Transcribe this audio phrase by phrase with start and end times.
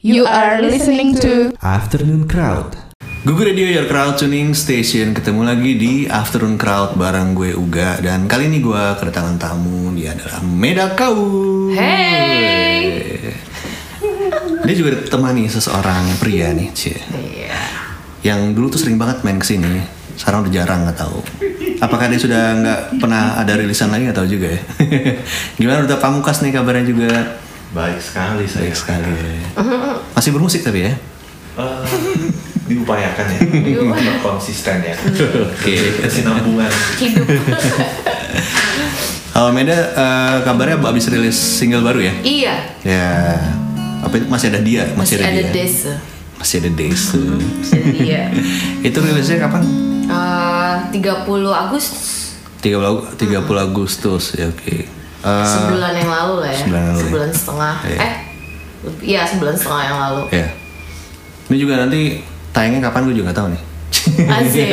[0.00, 2.72] You are listening to Afternoon Crowd.
[3.20, 8.24] Google Radio Your Crowd Tuning Station ketemu lagi di Afternoon Crowd bareng gue Uga dan
[8.24, 11.20] kali ini gue kedatangan tamu dia adalah Meda Kau.
[11.76, 13.12] Hey.
[14.64, 16.96] Dia juga ditemani seseorang pria nih, cie.
[16.96, 17.60] Iya.
[18.24, 19.84] Yang dulu tuh sering banget main ke sini,
[20.16, 21.20] sekarang udah jarang nggak tahu.
[21.84, 24.60] Apakah dia sudah nggak pernah ada rilisan lagi tahu juga ya.
[25.60, 27.12] Gimana udah pamukas nih kabarnya juga?
[27.70, 28.66] Baik sekali saya.
[28.66, 29.14] Baik sekali.
[30.10, 30.92] Masih bermusik tapi ya?
[31.54, 31.84] Eh,
[32.66, 33.38] diupayakan ya.
[33.86, 34.94] Untuk konsisten ya.
[34.98, 35.76] Oke.
[36.02, 36.70] Kesinambungan.
[36.98, 37.26] Hidup.
[39.30, 42.14] Kalau Meda eh, kabarnya abis rilis single baru ya?
[42.20, 42.54] iya.
[42.82, 43.38] Ya.
[44.02, 44.84] Apa itu masih ada dia?
[44.98, 45.52] Masih, Masih ada dia.
[45.54, 45.92] desa.
[46.40, 47.20] Masih ada Desa.
[47.68, 48.32] Jadi iya.
[48.80, 49.60] itu rilisnya kapan?
[50.08, 52.32] Eh, 30 Agustus
[52.64, 54.99] 30, Agu- 30 Agustus ya oke.
[55.20, 56.60] Eh, sebulan yang lalu lah ya.
[56.64, 57.04] sebulan lalu ya.
[57.04, 57.74] Sebulan setengah.
[57.84, 57.98] Iya.
[58.00, 58.12] Eh,
[59.04, 60.22] iya sebulan setengah yang lalu.
[60.32, 60.46] ya.
[61.50, 62.00] Ini juga nanti
[62.54, 63.62] tayangnya kapan gue juga gak tahu nih.
[64.32, 64.70] Asik.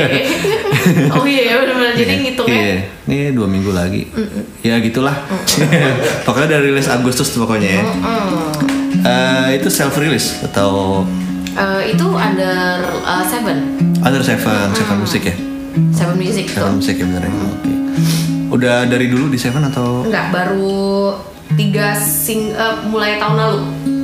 [1.11, 2.53] oh iya benar-benar jadi ngitungnya.
[2.55, 2.75] Iya,
[3.09, 4.07] ini dua minggu lagi.
[4.63, 5.15] Ya gitulah.
[6.25, 7.83] pokoknya dari rilis Agustus tuh pokoknya ya.
[8.97, 11.03] Eh, itu self release atau
[11.57, 13.57] Eh, itu under uh, Seven.
[14.05, 15.35] Under Seven, Seven Music ya?
[15.89, 16.61] Seven Music tuh.
[16.61, 17.29] Seven Music ya ya?
[17.33, 17.73] Oke.
[18.57, 21.13] Udah dari dulu di Seven atau Enggak, baru
[21.53, 23.59] tiga sing eh, mulai tahun lalu.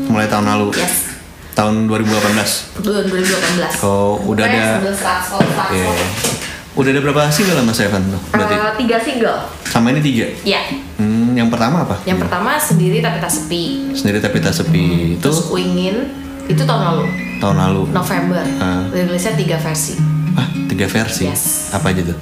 [0.06, 0.68] mulai tahun lalu?
[0.78, 1.10] Yes.
[1.54, 2.78] Tahun 2018.
[2.80, 3.82] Tahun 2018.
[3.82, 5.90] Oh, udah Pokoknya ada- serat- serat- serat- Iya.
[5.90, 6.38] serat.
[6.74, 8.22] Udah ada berapa single sama Seven tuh?
[8.32, 9.40] Berarti Eh, tiga single.
[9.64, 10.26] sama ini tiga.
[10.44, 10.62] Ya.
[10.98, 11.98] Hmm, yang pertama apa?
[12.04, 13.90] Yang pertama sendiri tapi tak sepi.
[13.92, 15.14] Sendiri tapi tak sepi.
[15.14, 15.98] Itu Terus Wingin
[16.44, 17.06] itu tahun lalu,
[17.38, 17.82] tahun lalu.
[17.90, 18.42] November.
[18.58, 18.86] Ah.
[18.88, 19.98] Rilisnya tiga versi.
[20.34, 21.26] Ah, tiga versi.
[21.26, 21.70] Yes.
[21.70, 22.18] Apa aja tuh?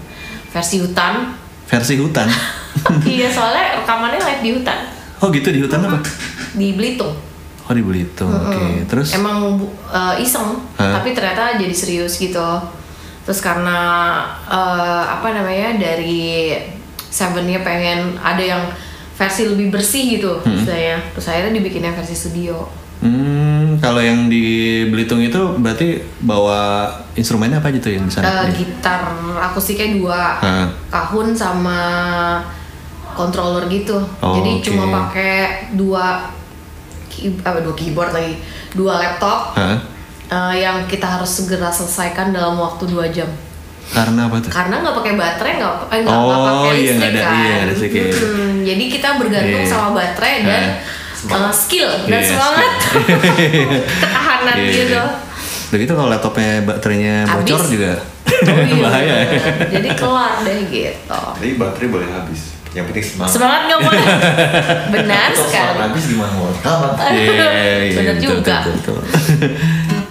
[0.49, 1.39] Versi hutan.
[1.71, 2.27] Versi hutan.
[3.07, 4.79] iya soalnya rekamannya live di hutan
[5.21, 6.01] Oh gitu di hutan apa?
[6.57, 7.13] di Belitung.
[7.69, 8.27] Oh di Belitung.
[8.27, 8.83] Oke.
[8.89, 9.55] Terus Emang
[9.87, 10.99] eh, iseng, Hah?
[10.99, 12.41] tapi ternyata jadi serius gitu.
[13.23, 13.79] Terus karena
[14.49, 16.57] eh, apa namanya dari
[17.11, 18.63] Sevennya pengen ada yang
[19.13, 20.95] versi lebih bersih gitu, saya.
[21.11, 22.55] Terus akhirnya dibikinnya versi studio.
[23.01, 24.45] Hmm, kalau yang di
[24.85, 28.45] Belitung itu berarti bawa instrumennya apa aja tuh yang di sana?
[28.45, 29.09] Eh, gitar
[29.41, 30.69] akustiknya dua, Hah.
[30.87, 31.79] kahun sama
[33.11, 33.97] controller gitu.
[34.21, 34.63] Oh, Jadi oke.
[34.63, 35.33] cuma pakai
[35.73, 36.29] dua
[37.41, 38.37] apa dua keyboard lagi,
[38.71, 39.77] dua laptop Hah?
[40.29, 43.27] eh, yang kita harus segera selesaikan dalam waktu dua jam.
[43.91, 44.47] Karena apa tuh?
[44.47, 47.33] Karena nggak pakai baterai nggak eh, Oh, pakai iya, listrik nggak ada- kan.
[47.35, 48.13] iya, ada iya.
[48.13, 49.67] Hmm, jadi kita bergantung Iya.
[49.67, 50.63] sama baterai dan
[51.23, 52.71] eh, skill dan Iya, semangat
[54.01, 54.81] ketahanan Iya, gitu.
[54.91, 55.05] iya.
[55.67, 57.71] Udah gitu kalau laptopnya baterainya bocor Habis.
[57.71, 57.91] juga
[58.41, 59.27] Oh, iya, bahaya ya.
[59.69, 61.21] Jadi kelar deh gitu.
[61.37, 62.41] Jadi baterai boleh habis.
[62.71, 63.31] Yang penting semangat.
[63.31, 64.05] Semangat nggak boleh.
[64.95, 65.51] Benar sekali.
[65.51, 66.91] semangat habis gimana mau rekaman?
[67.11, 67.21] Iya,
[67.83, 68.57] iya, Bener betul, juga.
[68.63, 68.97] betul, betul.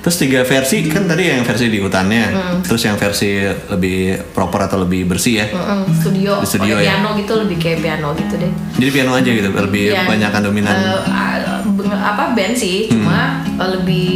[0.01, 2.25] Terus tiga versi kan tadi yang versi di hutannya,
[2.63, 3.37] terus yang versi
[3.69, 3.99] lebih
[4.31, 5.47] proper atau lebih bersih ya.
[5.47, 6.97] Mm-mm, studio, Di studio ya?
[6.97, 8.49] piano gitu lebih kayak piano gitu deh.
[8.75, 10.09] Jadi piano aja gitu, lebih Iya.
[10.09, 10.73] banyakan dominan.
[10.73, 14.09] Eh, ah, b- apa band sih, cuma eh, lebih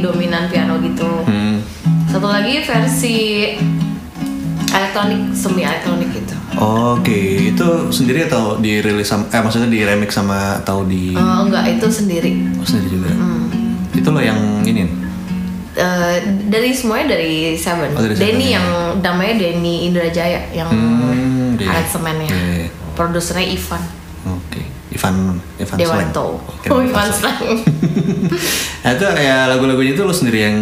[0.00, 1.08] dominan piano gitu.
[1.24, 1.56] Hmm.
[2.06, 3.16] Satu lagi versi
[4.68, 6.34] elektronik, semi elektronik gitu.
[6.54, 11.64] Oke, itu sendiri atau dirilis sama, eh maksudnya di remix sama atau di Eh, enggak
[11.70, 12.44] itu sendiri.
[12.54, 13.08] oh, sendiri juga.
[13.90, 14.84] Itu lo yang ini.
[15.74, 17.90] Eh, dari semuanya dari Seven.
[17.92, 18.56] Oh, dari Seven, Denny ya.
[18.56, 18.66] yang
[19.00, 22.30] namanya Denny Indrajaya yang Hmm, aransemennya.
[22.94, 23.82] Produsernya Ivan
[24.24, 25.80] Oke, Ivan Ivan Slang.
[25.82, 26.26] Dewanto.
[26.40, 27.38] Oke, Oh, Ivan Slang.
[27.42, 27.58] Slang.
[28.84, 30.58] Nah, itu ya lagu-lagunya itu lo sendiri yang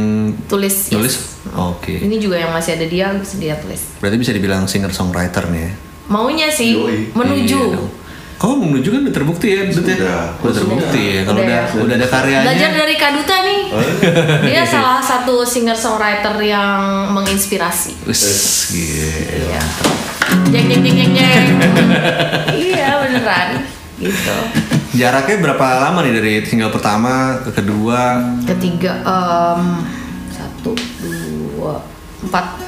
[0.47, 0.89] Tulis.
[0.89, 0.95] yes.
[0.95, 1.15] tulis.
[1.53, 1.99] Oke.
[1.99, 3.99] Ini juga yang masih ada dia, bisa dia tulis.
[3.99, 5.73] Berarti bisa dibilang singer songwriter nih ya.
[6.07, 7.11] Maunya sih Yoi.
[7.13, 7.61] menuju.
[7.61, 8.01] Iya
[8.43, 8.59] dong.
[8.59, 9.97] Kau menuju kan udah terbukti ya, Dut, ya?
[9.97, 10.23] Sudah.
[10.43, 11.21] Udah terbukti ya.
[11.23, 11.61] Kalau Udah.
[11.63, 12.47] udah udah ada karyanya.
[12.51, 13.61] Belajar dari Kaduta nih.
[14.51, 18.03] Dia salah satu singer songwriter yang menginspirasi.
[18.11, 18.23] Wis,
[18.75, 19.47] gitu.
[19.47, 19.63] Iya.
[20.51, 21.47] Jeng jeng jeng jeng jeng.
[22.57, 23.49] iya beneran.
[24.03, 24.37] Gitu.
[24.93, 28.19] Jaraknya berapa lama nih dari single pertama ke kedua?
[28.45, 29.87] Ketiga, em,
[30.29, 31.81] satu, dua,
[32.21, 32.59] empat,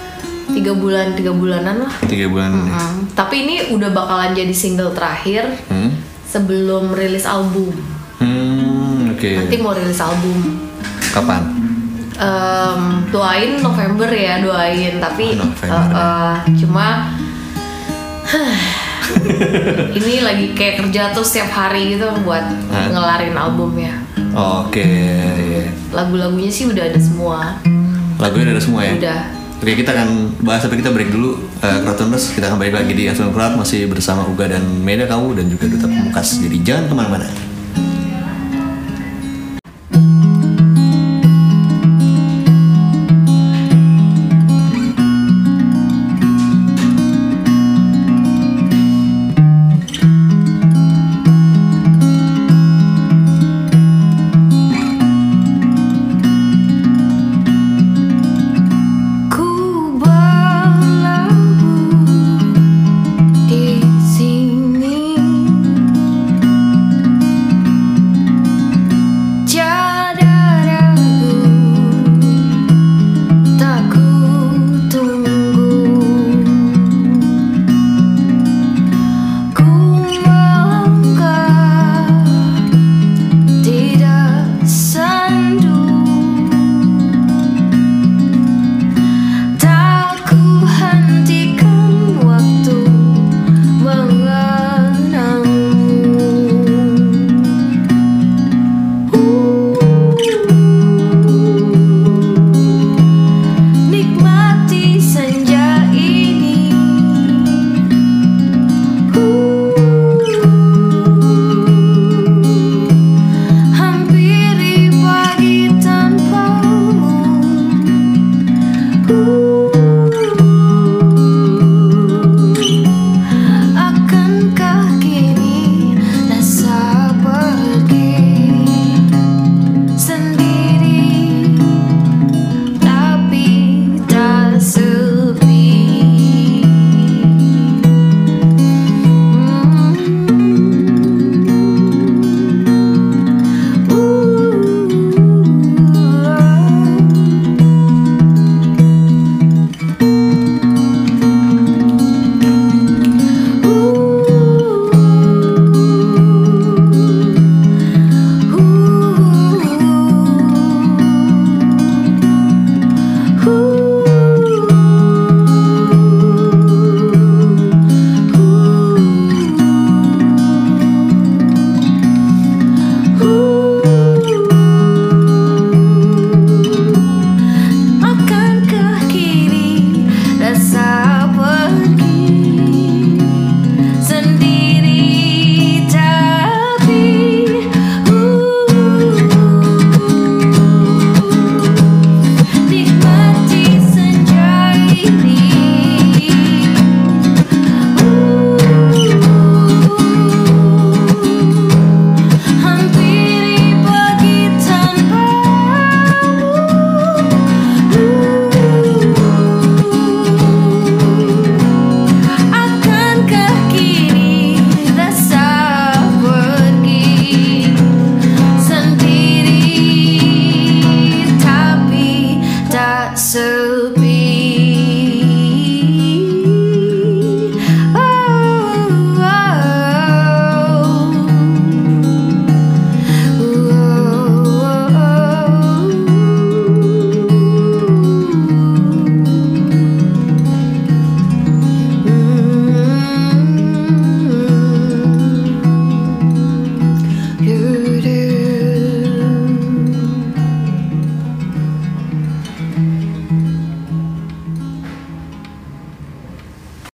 [0.54, 1.92] tiga bulan, tiga bulanan lah.
[2.04, 2.50] Tiga bulan.
[2.54, 5.90] Hmm, Tapi ini udah bakalan jadi single terakhir Hmm.
[6.24, 7.74] sebelum rilis album.
[8.16, 9.30] Hmm, oke.
[9.36, 10.62] Nanti mau rilis album.
[11.10, 11.42] Kapan?
[12.14, 16.86] Em, doain November ya doain tapi Oh, November, eh, eh, cuma
[19.92, 22.86] ini lagi kayak kerja tuh setiap hari gitu buat Hah?
[22.88, 23.98] ngelarin albumnya
[24.30, 25.70] Oh, Oke, iya.
[25.90, 27.58] lagu-lagunya sih udah ada semua
[28.16, 28.92] Lagunya udah ada semua ya?
[28.94, 29.20] Udah.
[29.64, 31.40] Oke, kita akan bahas tapi kita break dulu.
[31.64, 35.40] Uh, Crowdtuners, kita akan balik lagi di Afternoon Crowd masih bersama Uga dan Meda kamu
[35.40, 36.36] dan juga Duta Pemukas.
[36.36, 37.53] Jadi jangan ke mana-mana.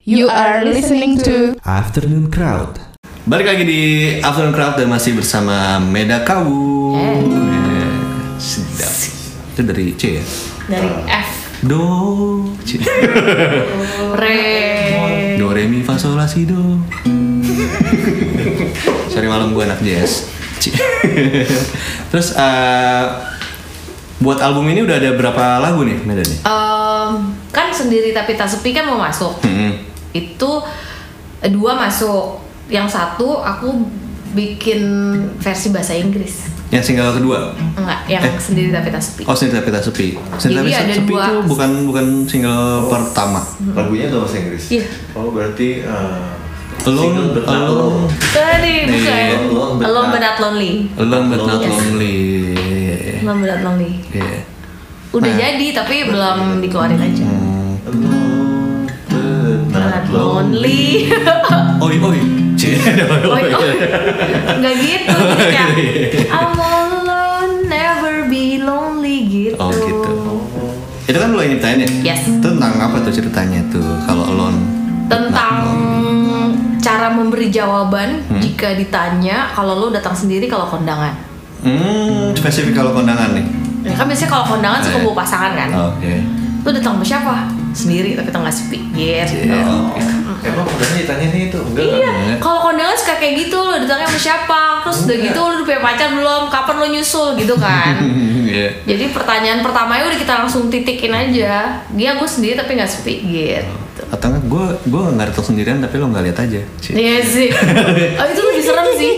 [0.06, 2.78] You are listening to Afternoon Crowd.
[3.26, 3.82] Balik lagi di
[4.22, 6.94] Afternoon Crowd dan masih bersama Meda Kawu.
[6.94, 7.22] Eh,
[8.38, 8.94] sedap.
[9.50, 10.24] Itu dari C ya?
[10.70, 11.30] dari F
[11.66, 11.82] Do,
[12.62, 12.78] C.
[14.22, 14.46] re
[15.42, 16.78] Do, re, mi, fa, sol, la, si, do.
[19.10, 20.30] Sorry malam gue anak jazz.
[20.62, 20.70] C.
[22.14, 23.04] Terus eh,
[24.22, 26.40] buat album ini udah ada berapa lagu nih Meda nih?
[26.46, 27.14] Em,
[27.50, 29.95] kan sendiri tapi tak sepi kan mau masuk Hmm.
[30.16, 30.52] Itu
[31.42, 33.84] eh, dua masuk yang satu aku
[34.32, 34.82] bikin
[35.38, 37.54] versi bahasa Inggris Yang single kedua?
[37.76, 38.36] enggak yang Eh.
[38.38, 40.08] sendiri tapi tak sepi Oh, Sendiri Tapi Tak Sepi.
[40.36, 41.24] Sendiri Tapi ada Sepi dua.
[41.24, 43.42] itu bukan bukan single pertama.
[43.72, 44.64] Lagunya tuh bahasa Inggris.
[44.74, 44.86] Iya.
[45.14, 46.34] Oh berarti uh,
[46.84, 48.02] Alone, single but not alone.
[48.28, 49.38] tadi bukan
[49.80, 52.18] Alone but not- lonely Alone but not lonely.
[53.16, 54.38] alone but not lonely Iya.
[55.12, 55.38] udah Nah.
[55.40, 57.78] jadi tapi belum dikeluarin aja Hmm.
[57.86, 58.45] Alone
[59.70, 61.10] not lonely.
[61.86, 62.20] Oi oi.
[62.66, 64.58] Oh, oh.
[64.58, 65.70] nggak gitu kayak
[66.34, 70.14] I'm alone never be lonely gitu Oh, gitu.
[71.06, 71.90] Itu kan lo yang nyiptain ya?
[72.02, 72.26] Yes.
[72.40, 74.58] Tentang apa tuh ceritanya tuh kalau alone?
[75.06, 75.62] tentang
[76.80, 78.42] cara memberi jawaban Hmm.
[78.42, 81.14] jika ditanya kalau lo datang sendiri kalau kondangan.
[81.62, 83.46] Hmm, spesifik kalau kondangan nih.
[83.84, 85.04] Ya kan biasanya kalau kondangan suka Eh.
[85.04, 85.70] bawa pasangan kan.
[85.94, 86.14] Oke.
[86.62, 87.36] Lo datang sama siapa?
[87.76, 88.80] Sendiri tapi tengah sepi.
[88.90, 88.96] Gitu.
[88.96, 89.28] Iya.
[90.46, 92.38] Emang udah ditanya nih itu enggak Iya, Enggak.
[92.38, 94.62] kalau kondangan suka kayak gitu lo datangnya sama siapa?
[94.84, 96.44] Terus udah gitu lo udah punya pacar belum?
[96.48, 97.94] Kapan lo nyusul gitu kan?
[98.46, 98.70] Iya.
[98.86, 101.82] Jadi pertanyaan pertamanya udah kita langsung titikin aja.
[101.90, 103.74] Dia gue sendiri tapi nggak sepi gitu.
[104.08, 106.62] Atau enggak gue gue nggak datang sendirian tapi lo nggak lihat aja.
[106.88, 107.50] Iya sih.
[108.22, 109.12] Oh itu lebih serem sih.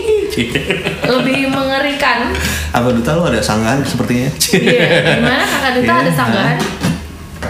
[1.04, 2.32] Lebih mengerikan.
[2.70, 4.28] Apa duta lo ada sanggahan sepertinya?
[4.50, 4.86] Iya,
[5.16, 6.02] gimana kakak Duta Iya.
[6.02, 6.56] ada sanggahan?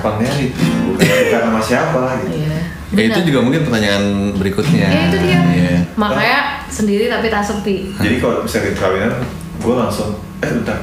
[0.08, 0.50] Kapan merit?
[0.56, 2.32] Bukan, bukan sama siapa gitu.
[2.40, 2.58] Iya.
[2.88, 4.88] Ya, itu juga mungkin pertanyaan berikutnya.
[4.88, 5.40] Ya itu dia.
[5.44, 5.76] Iya.
[6.00, 7.92] Makanya sendiri tapi tak sepi.
[8.00, 9.12] Jadi kalau misalnya kita kawinan,
[9.60, 10.78] gue langsung eh bentar.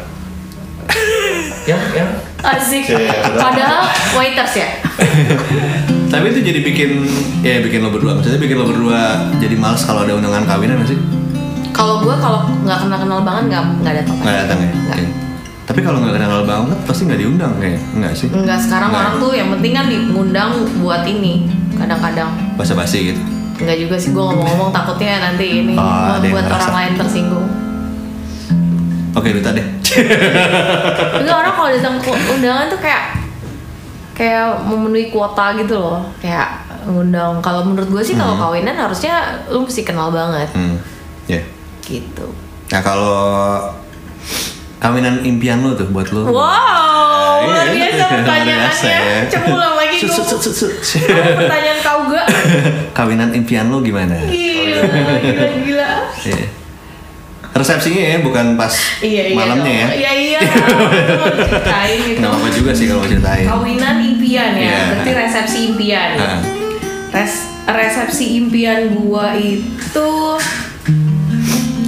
[1.66, 2.12] yang yang
[2.46, 2.86] Asik.
[2.86, 3.42] Iya, benar.
[3.42, 3.82] Padahal
[4.14, 4.68] waiters ya.
[6.14, 6.92] Tapi itu jadi bikin
[7.42, 8.22] ya bikin lo berdua.
[8.22, 10.94] Maksudnya bikin lo berdua jadi males kalau ada undangan kawinan sih?
[11.74, 14.16] Kalau gue kalau nggak kenal kenal banget nggak nggak datang.
[14.22, 14.70] Nggak datang ya?
[14.70, 14.98] Nggak.
[15.02, 15.25] Oke.
[15.66, 18.30] Tapi kalau nggak kenal banget pasti nggak diundang kayak nggak sih?
[18.30, 19.02] Enggak sekarang Nggak.
[19.02, 21.50] orang tuh yang penting kan ngundang buat ini.
[21.74, 23.22] Kadang-kadang Basa-basi gitu.
[23.58, 27.48] Enggak juga sih gue ngomong-ngomong takutnya nanti ini Oh, buat orang lain tersinggung.
[29.16, 29.64] Oke, duta deh.
[31.20, 31.96] Enggak orang kalau datang
[32.30, 33.04] undangan tuh kayak
[34.14, 36.04] kayak memenuhi kuota gitu loh.
[36.20, 37.42] Kayak ngundang.
[37.42, 40.78] Kalau menurut gue sih kalau kawinan harusnya lu mesti kenal banget Hmm.
[41.26, 41.42] Ya.
[41.82, 42.30] gitu.
[42.70, 43.18] Nah kalau
[44.78, 46.28] kawinan impian lo tuh buat lo.
[46.28, 46.36] Wow,
[47.46, 48.56] luar Iya, biasa luar pertanyaannya.
[48.60, 49.20] biasa ya.
[49.30, 50.28] Coba ulang lagi sut.
[51.10, 52.26] Pertanyaan kau gak?
[52.98, 54.16] kawinan impian lo gimana?
[54.22, 55.90] Gila, gila, gila.
[56.26, 56.46] Iya.
[57.56, 59.34] Resepsinya ya, bukan pas Iya, iya.
[59.34, 59.80] malamnya dong.
[59.80, 59.88] ya.
[59.96, 60.40] Iya, iya.
[60.44, 62.20] Diceritain gitu.
[62.20, 63.46] Nggak apa juga sih kalau mau ceritain.
[63.48, 64.80] Kawinan impian ya, Iya.
[64.92, 66.10] berarti resepsi impian.
[66.16, 66.40] Nah,
[67.08, 67.34] Res
[67.66, 70.10] resepsi impian gua itu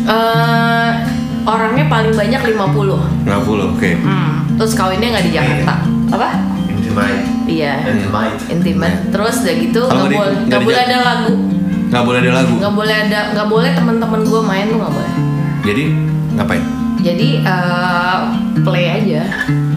[0.07, 0.91] eh
[1.47, 3.23] orangnya paling banyak 50.
[3.23, 3.89] 50, oke.
[4.03, 4.43] Hmm.
[4.59, 5.73] Terus kawinnya nggak di Jakarta.
[6.11, 6.29] Apa?
[6.97, 7.21] intimate.
[7.47, 7.73] Iya.
[7.87, 8.37] Intimate.
[8.49, 8.97] Intimate.
[9.13, 11.33] Terus udah gitu nggak boleh nggak di boleh ada lagu.
[11.87, 12.53] Nggak boleh ada lagu.
[12.57, 15.13] Nggak boleh ada nggak boleh teman-teman gua main tuh nggak boleh.
[15.63, 15.83] Jadi
[16.35, 16.63] ngapain?
[16.97, 18.19] Jadi eh,
[18.65, 19.21] play aja.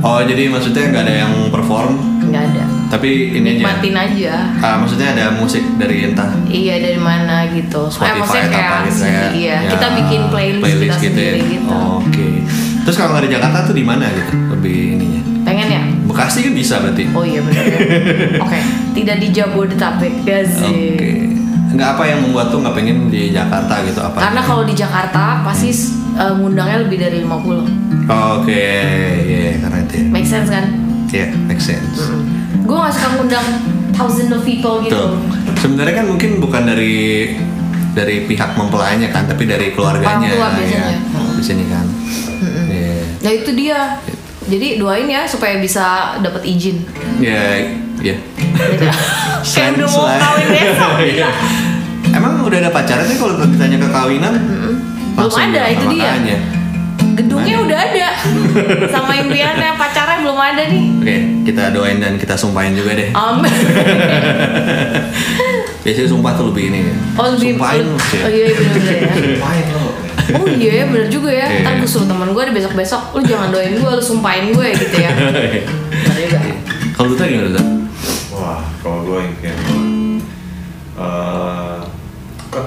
[0.00, 1.92] Oh, jadi maksudnya nggak ada yang perform,
[2.24, 2.64] Nggak ada.
[2.90, 3.58] Tapi ini aja.
[3.62, 4.34] Nikmatin aja.
[4.58, 7.86] Ah, maksudnya ada musik dari entah Iya dari mana gitu.
[7.86, 9.22] Spotify maksudnya atau kayak apa gitu ya.
[9.30, 9.56] iya.
[9.62, 11.46] Ya, Kita bikin playlist, kita sendiri ya.
[11.54, 11.78] gitu.
[12.02, 12.28] Oke.
[12.82, 14.32] Terus kalau nggak di Jakarta tuh di mana gitu?
[14.50, 15.20] Lebih ininya.
[15.46, 15.82] Pengen ya?
[16.04, 17.04] Bekasi kan bisa berarti.
[17.14, 17.64] Oh iya benar.
[17.64, 17.78] ya.
[18.44, 18.58] Oke.
[18.98, 20.50] Tidak di Jabodetabek ya Oke.
[20.58, 20.90] sih.
[21.70, 24.18] Nggak apa yang membuat tuh nggak pengen di Jakarta gitu apa?
[24.18, 25.70] Karena kalau di Jakarta pasti
[26.18, 28.10] eh, ngundangnya lebih dari 50.
[28.10, 28.66] Oke,
[29.22, 30.04] iya karena itu ya.
[30.10, 30.66] Make sense kan?
[31.10, 32.02] Iya, make sense.
[32.70, 33.46] Gue gak suka ngundang
[33.90, 34.94] thousand of people gitu.
[34.94, 35.18] Tuh.
[35.58, 37.34] Sebenarnya kan mungkin bukan dari
[37.90, 40.30] dari pihak mempelainya kan, tapi dari keluarganya.
[40.30, 40.94] Orang tua biasanya.
[40.94, 41.82] Ya, di sini kan.
[42.70, 43.02] Iya.
[43.26, 43.98] Nah itu dia.
[44.46, 46.86] Jadi doain ya supaya bisa dapat izin.
[47.18, 47.58] Ya,
[47.98, 48.14] ya.
[49.54, 50.92] Kayak udah mau kawin besok.
[51.10, 51.28] Iya.
[52.14, 54.34] Emang udah ada pacarnya sih kalau ditanya ke kawinan?
[55.18, 56.14] Belum ada, itu dia.
[57.16, 58.08] Gedungnya udah ada.
[58.94, 60.84] Sama impiannya pacarnya belum ada nih.
[61.00, 61.16] Oke,
[61.48, 63.10] kita doain dan kita sumpahin juga deh.
[63.12, 63.50] Amin.
[65.84, 66.78] Biasanya sumpah tuh lebih ini.
[66.86, 66.94] ya.
[67.16, 67.84] Oh lebih Sumpahin.
[67.88, 69.12] Oh iya iya, bener-bener ya.
[69.42, 69.86] Main lo.
[70.30, 71.46] Oh iya ya bener juga ya.
[71.48, 71.64] Iya.
[71.64, 75.10] Ntar gue suruh temen gue besok-besok, lu jangan doain gue, lu sumpahin gue gitu ya.
[75.16, 76.38] Bener juga.
[76.94, 77.62] Kalau Duta gimana Duta?
[78.30, 79.78] Wah, kalau gue impian gue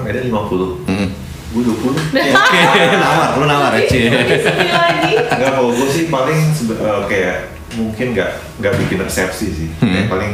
[0.04, 1.08] Meda 50 Hmm.
[1.54, 4.10] Gue 20 Ya, Oke, nawar, lu nawar lagi.
[5.14, 7.36] Enggak kalau gue sih paling eh, kayak
[7.78, 9.68] mungkin nggak nggak bikin resepsi sih.
[9.78, 10.32] Kayak paling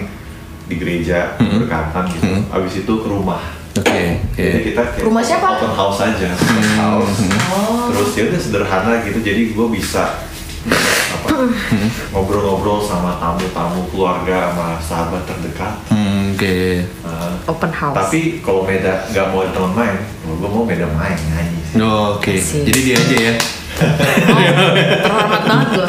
[0.64, 2.24] di gereja berkatan gitu.
[2.48, 3.42] Abis itu ke rumah.
[3.70, 4.42] Oke, oke.
[4.42, 5.46] jadi kita kayak Rumah siapa?
[5.54, 6.26] open house aja.
[6.34, 7.18] Open house.
[7.92, 9.18] Terus ya udah sederhana gitu.
[9.22, 10.26] Jadi gue bisa
[12.10, 16.84] ngobrol-ngobrol sama tamu-tamu keluarga sama sahabat terdekat Hmm, Oke.
[17.02, 17.96] Nah, Open house.
[17.96, 21.76] tapi kalau Meda nggak mau teman main gue mau Meda main nyanyi sih.
[21.76, 22.64] Oke, Asik.
[22.64, 23.34] jadi dia aja ya.
[23.80, 25.88] Oh, terhormat banget gue.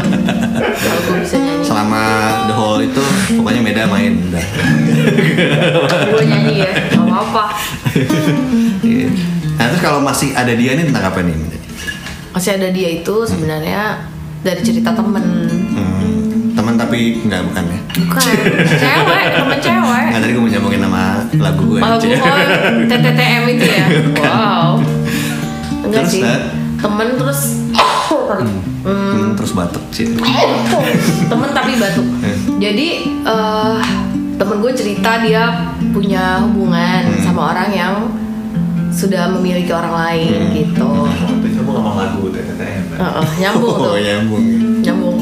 [0.73, 1.63] Kalau gue bisa nyanyi.
[1.63, 2.01] Selama
[2.45, 4.13] the whole itu pokoknya Meda main.
[6.05, 7.43] Gue nyanyi ya, gak apa-apa.
[9.51, 11.35] Nah, terus kalau masih ada dia nih tentang apa nih?
[12.31, 14.07] Masih ada dia itu sebenarnya
[14.41, 15.25] dari cerita temen.
[15.71, 17.79] Hmm, teman tapi enggak bukan ya?
[18.01, 18.21] Bukan,
[18.65, 20.05] cewek, temen cewek.
[20.11, 21.03] Nggak tadi gue mau nyambungin nama
[21.37, 21.79] lagu gue.
[22.01, 22.07] Ci.
[22.17, 22.37] oh,
[22.89, 23.85] TTTM itu ya.
[24.21, 24.81] Wow.
[25.81, 26.21] Enggak Terus, sih.
[26.25, 26.41] Nat?
[26.81, 27.41] Temen terus
[28.81, 30.17] Hmm, terus batuk sih.
[31.29, 32.07] temen tapi batuk.
[32.57, 32.87] Jadi
[33.21, 33.79] eh
[34.41, 37.93] temen gue cerita dia punya hubungan sama orang yang
[38.89, 40.89] sudah memiliki orang lain gitu.
[41.81, 42.97] Ngomong lagu TTTM kan?
[43.01, 43.97] Heeh, nyambung Oh, tuh.
[43.97, 44.43] nyambung.
[44.79, 45.17] nyambung.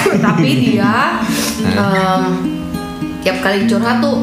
[0.00, 1.18] Tapi dia
[1.60, 2.22] em,
[3.20, 4.22] tiap kali curhat tuh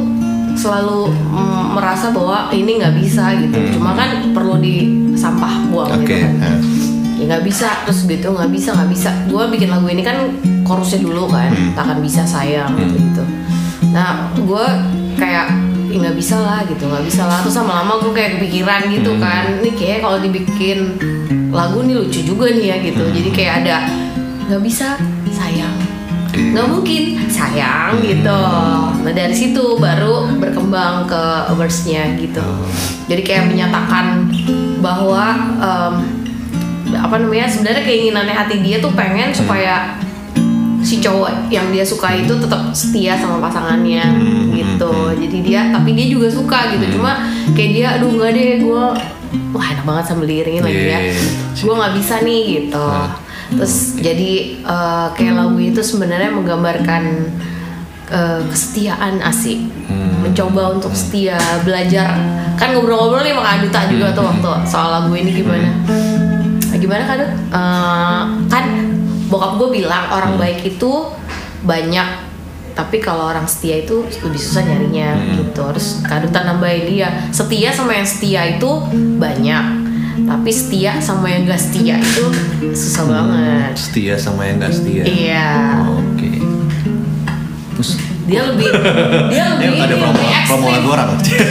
[0.55, 3.77] selalu mm, merasa bahwa ini nggak bisa gitu.
[3.77, 6.07] Cuma kan perlu di sampah buang Oke.
[6.07, 6.33] gitu kan.
[6.39, 6.57] nah.
[7.17, 9.09] ya nggak bisa terus gitu nggak bisa nggak bisa.
[9.27, 10.31] Gue bikin lagu ini kan
[10.63, 13.23] chorusnya dulu kan takkan bisa sayang gitu gitu.
[13.89, 14.65] Nah gue
[15.15, 15.49] kayak
[15.87, 17.41] "Ih, nggak bisa lah gitu nggak bisa lah.
[17.41, 19.61] Terus lama-lama gue kayak kepikiran gitu kan.
[19.61, 20.79] Ini kayak kalau dibikin
[21.57, 23.03] lagu nih lucu juga nih ya gitu.
[23.09, 23.89] Jadi kayak ada
[24.45, 24.93] nggak bisa
[25.33, 25.73] sayang.
[26.37, 28.41] Nggak mungkin sayang gitu.
[29.01, 31.23] Nah dari situ baru berkembang ke
[31.57, 32.45] verse-nya gitu.
[33.09, 34.29] Jadi kayak menyatakan
[34.77, 35.93] bahwa em,
[36.93, 39.97] apa namanya sebenarnya keinginannya hati dia tuh pengen supaya
[40.85, 44.05] si cowok yang dia suka itu tetap setia sama pasangannya
[44.53, 44.93] gitu.
[45.17, 47.01] Jadi dia tapi dia juga suka gitu.
[47.01, 48.85] Cuma kayak dia aduh nggak deh gue
[49.57, 50.99] wah enak banget sambil diiringin lagi ya.
[51.01, 51.13] Iya.
[51.57, 52.87] gue nggak bisa nih gitu.
[53.57, 57.03] Terus jadi eh, kayak lagu itu sebenarnya menggambarkan
[58.13, 59.65] eh, kesetiaan asik.
[60.21, 62.13] Mencoba untuk setia belajar.
[62.57, 65.69] Kan ngobrol-ngobrol nih sama Kak Duta juga tuh waktu soal lagu ini gimana.
[66.67, 67.31] Nah, gimana Kak Dut?
[67.33, 68.23] Eh,
[68.53, 68.65] kan
[69.27, 71.11] bokap gue bilang orang baik itu
[71.65, 72.26] banyak
[72.77, 77.91] tapi kalau orang setia itu lebih susah nyarinya gitu terus kadutan nambahin dia setia sama
[77.91, 78.69] yang setia itu
[79.17, 79.63] banyak
[80.19, 82.23] tapi setia sama yang gak setia itu
[82.71, 85.03] susah banget Setia sama yang gak setia.
[85.05, 86.37] iya Oke.
[87.73, 87.89] Terus
[88.25, 88.67] dia lebih
[89.29, 91.07] dia lebih, Eh, ada promo, lebih promo ekstrim lagu orang.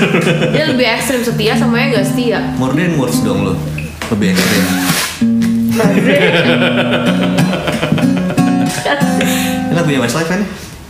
[0.54, 3.52] dia lebih ekstrim setia sama yang gak setia More than words dong lo.
[4.10, 4.62] Lebih ekstrim.
[9.66, 10.40] Ini lagunya Westlife kan?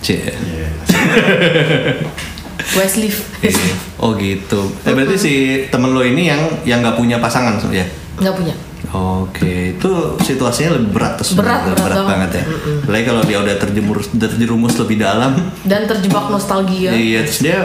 [0.07, 0.31] Cie.
[0.31, 0.69] Iya.
[2.77, 3.75] Westlife Iya.
[3.97, 4.71] Oh gitu.
[4.83, 5.33] Eh, berarti si
[5.67, 7.83] temen lo ini yang yang nggak punya pasangan ya?
[8.17, 8.55] nggak punya
[8.89, 11.75] Oke, itu situasinya lebih berat tuh Berat, sebenarnya.
[11.75, 12.31] berat banget banget.
[12.33, 12.45] ya.
[12.79, 15.33] Apalagi kalau dia udah terjemur udah terjerumus lebih dalam,
[15.65, 17.59] dan terjebak nostalgia iya terus dia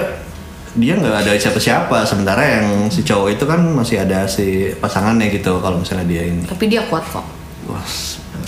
[0.73, 5.61] dia nggak ada siapa-siapa sementara yang si cowok itu kan masih ada si pasangannya gitu
[5.61, 6.41] kalau misalnya dia ini.
[6.43, 7.23] tapi dia kuat kok
[7.63, 7.85] Wah,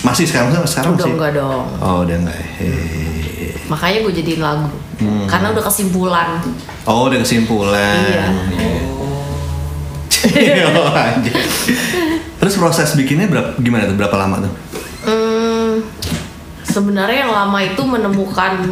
[0.04, 1.14] masih sekarang sekarang udah masih.
[1.14, 2.40] enggak dong Oh, udah enggak.
[2.58, 3.13] Hehehe.
[3.66, 5.26] Makanya gue jadiin lagu Hmm.
[5.26, 6.40] karena udah kesimpulan
[6.84, 8.04] Oh, udah kesimpulan.
[8.04, 8.28] Iya.
[10.32, 10.66] Iya.
[10.70, 11.36] oh, anjir.
[12.40, 13.96] Terus proses bikinnya berapa gimana tuh?
[13.96, 14.54] Berapa lama tuh?
[15.04, 15.80] Hmm,
[16.62, 18.68] sebenarnya yang lama itu menemukan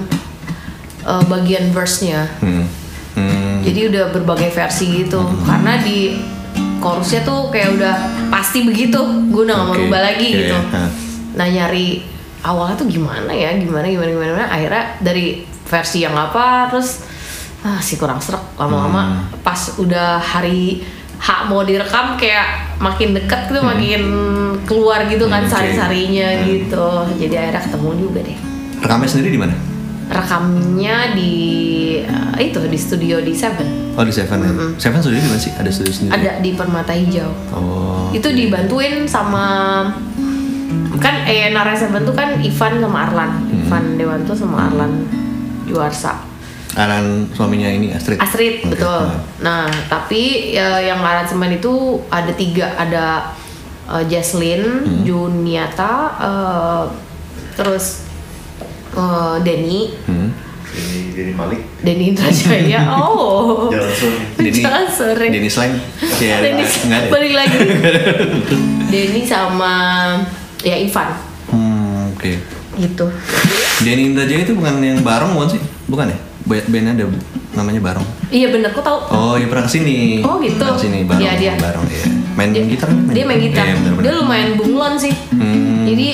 [1.02, 2.28] eh, bagian verse-nya.
[2.40, 2.68] Hmm.
[3.16, 3.60] Hmm.
[3.64, 5.20] Jadi udah berbagai versi gitu.
[5.44, 6.20] Karena di
[6.80, 7.96] chorusnya tuh kayak udah
[8.28, 9.00] pasti begitu.
[9.28, 10.58] Gue udah gak mau rubah lagi Iya, gitu.
[10.72, 10.90] Hah.
[11.36, 12.04] Nah nyari
[12.42, 13.54] awalnya tuh gimana ya?
[13.54, 14.30] Gimana gimana gimana?
[14.34, 14.50] gimana.
[14.50, 15.26] Akhirnya dari
[15.64, 17.06] versi yang apa terus
[17.62, 19.40] ah sih kurang serak lama-lama Hmm.
[19.40, 20.82] pas udah hari
[21.16, 24.02] H mau direkam kayak makin deket gitu makin
[24.64, 28.38] keluar gitu kan Hmm, sari-sarinya gitu jadi akhirnya ketemu juga deh
[28.82, 29.54] Rekamnya sendiri di mana?
[30.12, 31.34] rekamnya di
[32.02, 34.52] eh, itu di studio di Seven Oh di Seven ya.
[34.78, 35.54] Seven studio di mana sih?
[35.54, 36.12] Ada studio sendiri.
[36.14, 38.10] ada di Permata Hijau Oh.
[38.12, 39.46] itu dibantuin sama
[41.02, 43.32] kan eh Nara Seven tuh kan Ivan sama Arlan.
[43.52, 45.08] Ivan Dewanto sama Arlan
[45.68, 46.32] Juarsa
[46.76, 48.16] Aran suaminya ini Astrid.
[48.16, 48.80] Astrid Oke.
[48.80, 49.04] betul.
[49.44, 52.80] nah tapi ya, yang aransemen itu ada tiga.
[52.80, 53.36] Ada
[53.92, 56.84] eh, Jaslyn Juniata eh,
[57.60, 58.08] terus
[58.96, 59.92] eh, Denny.
[60.08, 60.32] Hmm.
[60.72, 61.62] Denny Denny Malik.
[61.84, 62.88] Denny Indrajaya.
[62.96, 63.68] Oh.
[64.40, 65.28] Jangan sore.
[65.28, 65.76] Denny Slang
[66.16, 66.64] Denny
[67.12, 67.60] balik lagi.
[68.92, 69.76] Denny sama
[70.62, 71.08] ya Ivan.
[71.50, 72.32] Hmm oke.
[72.72, 73.06] Gitu.
[73.84, 75.62] Denny Indrajaya itu bukan yang barong bukan sih?
[75.92, 76.18] Bukan ya?
[76.42, 77.06] Ba- bandnya ada
[77.52, 78.72] namanya barong iya bener.
[78.72, 78.98] Kok tau?
[79.12, 80.24] Oh iya pernah ke sini.
[80.24, 80.56] Oh, gitu.
[80.58, 81.54] pernah ke sini barong Iya, dia.
[81.60, 83.12] barong ya main dia, gitar kan?
[83.12, 83.64] Dia main gitar.
[83.68, 84.04] Iya, bener, bener.
[84.08, 85.14] dia lumayan bunglon sih.
[85.36, 85.84] Hmm.
[85.84, 86.08] jadi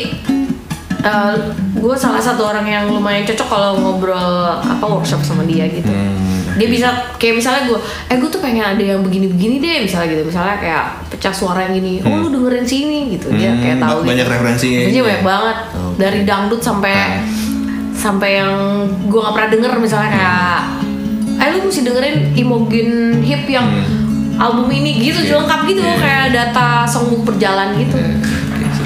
[1.78, 5.88] gue salah satu orang yang lumayan cocok kalau ngobrol apa workshop sama dia gitu.
[5.88, 7.80] Hmm, dia bisa kayak misalnya gue
[8.12, 10.24] eh gue tuh pengen ada yang begini-begini deh misalnya gitu.
[10.28, 10.86] Misalnya kayak
[11.18, 14.22] pecah suara yang gini oh lu dengerin sini gitu dia Hmm, kayak tahu ba- banyak
[14.22, 14.32] gitu.
[14.32, 15.26] referensinya Referensinya banyak ya?
[15.26, 15.96] banget Oke.
[15.98, 16.96] dari dangdut sampai
[17.92, 18.54] sampai yang
[19.04, 20.60] gue nggak pernah denger misalnya kayak
[21.38, 22.90] eh lu mesti dengerin Imogen
[23.22, 23.68] Hip yang
[24.38, 25.34] album ini gitu Iya.
[25.36, 25.96] lengkap gitu Iya.
[25.98, 28.86] kayak data songbook berjalan gitu Oke, sip.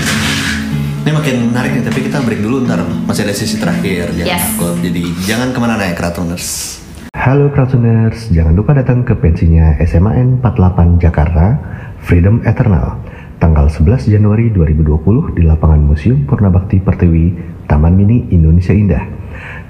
[1.02, 4.44] Ini makin menarik nih, tapi kita break dulu ntar masih ada sesi terakhir jangan Yes.
[4.54, 4.76] takut.
[4.80, 6.78] Jadi jangan ke mana-mana ya Kratoners.
[7.12, 11.58] Halo Kratuners, jangan lupa datang ke pensinya SMAN 48 Jakarta,
[12.12, 13.00] Freedom Eternal,
[13.40, 17.40] tanggal 11 Januari 2020 di lapangan Museum Purnabakti Pertiwi,
[17.72, 19.08] Taman Mini Indonesia Indah.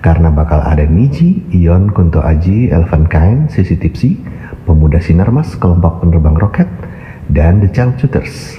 [0.01, 4.17] Karena bakal ada Niji, Ion, Kunto Aji, Elvan Kain, Sisi Tipsi,
[4.65, 6.65] Pemuda Sinarmas, Kelompok Penerbang Roket,
[7.29, 8.57] dan The Changcuters.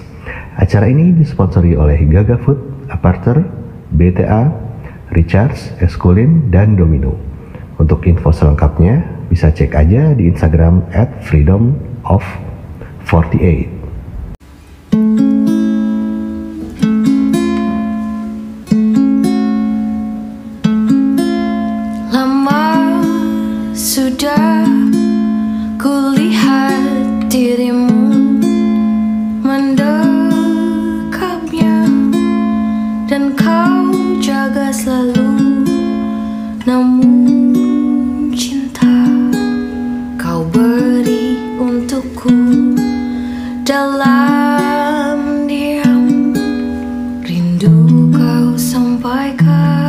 [0.54, 3.42] Acara ini disponsori oleh Gaga Food, Aparter,
[3.90, 4.46] BTA,
[5.10, 7.18] Richards, Eskulin, dan Domino.
[7.82, 11.74] Untuk info selengkapnya bisa cek aja di Instagram at freedom
[13.12, 13.81] 48.
[43.82, 46.30] Dalam diam.
[47.26, 49.81] Rindu kau sampaikan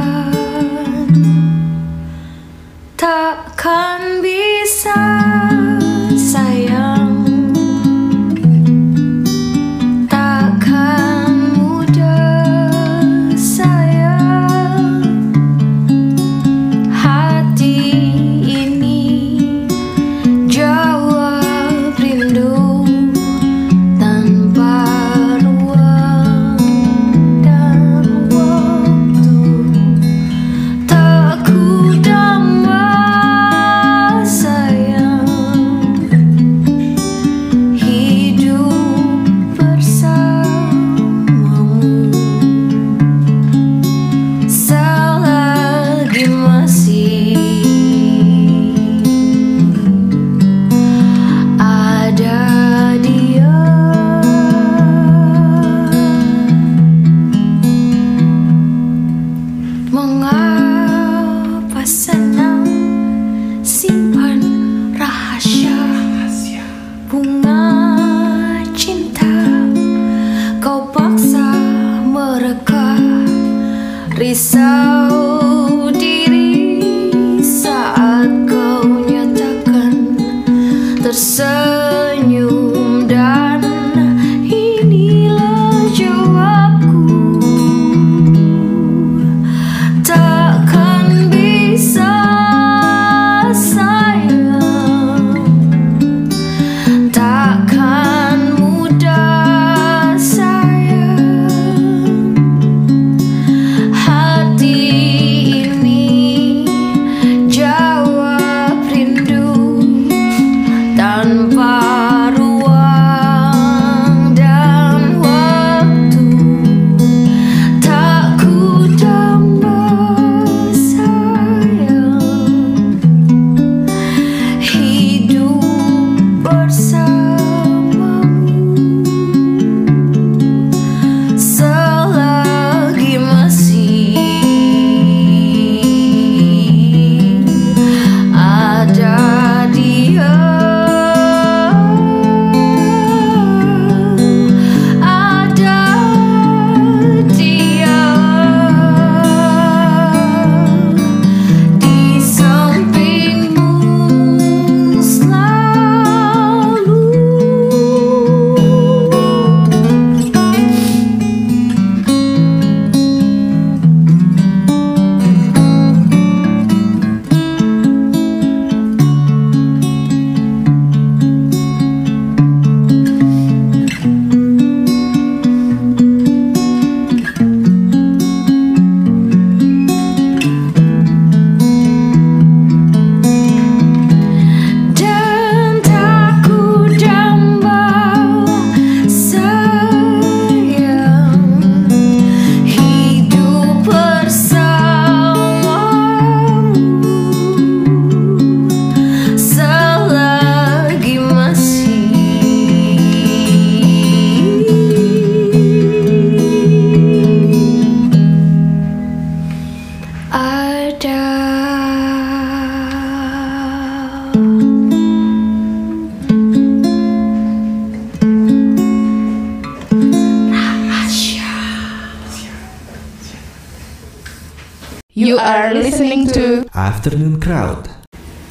[226.84, 227.88] Afternoon Crowd.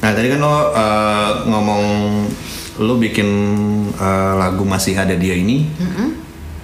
[0.01, 1.83] Nah tadi kan lo eh, ngomong
[2.81, 3.29] lo bikin
[3.93, 5.69] eh, lagu masih ada dia ini,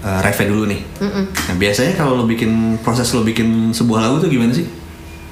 [0.02, 0.82] eh, reve dulu nih.
[0.98, 4.66] Nah biasanya kalau lo bikin proses lo bikin sebuah lagu tuh gimana sih?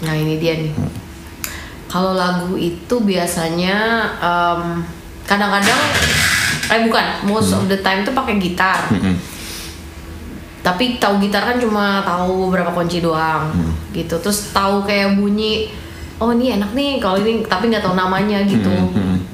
[0.05, 0.77] Nah ini dia nih.
[1.87, 4.83] Kalau lagu itu biasanya em,
[5.23, 5.81] kadang-kadang,
[6.67, 8.91] eh bukan, most of the time tuh pakai gitar.
[8.91, 9.15] Mm-mm.
[10.67, 13.55] Tapi tahu gitar kan cuma tahu beberapa kunci doang,
[13.95, 14.19] gitu.
[14.19, 15.71] Terus tahu kayak bunyi,
[16.17, 18.69] oh ini enak nih kalau ini, tapi nggak tahu namanya gitu.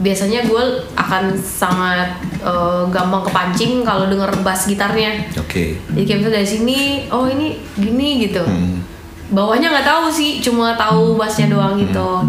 [0.04, 2.12] Biasanya gue akan sangat
[2.43, 5.24] eh, gampang kepancing kalau denger bass gitarnya.
[5.39, 5.80] Oke.
[5.80, 8.43] Jadi kayak misalnya dari sini, oh ini gini gitu.
[8.43, 8.84] Hmm.
[9.32, 12.19] Bawahnya nggak tahu sih, cuma tahu bassnya doang gitu.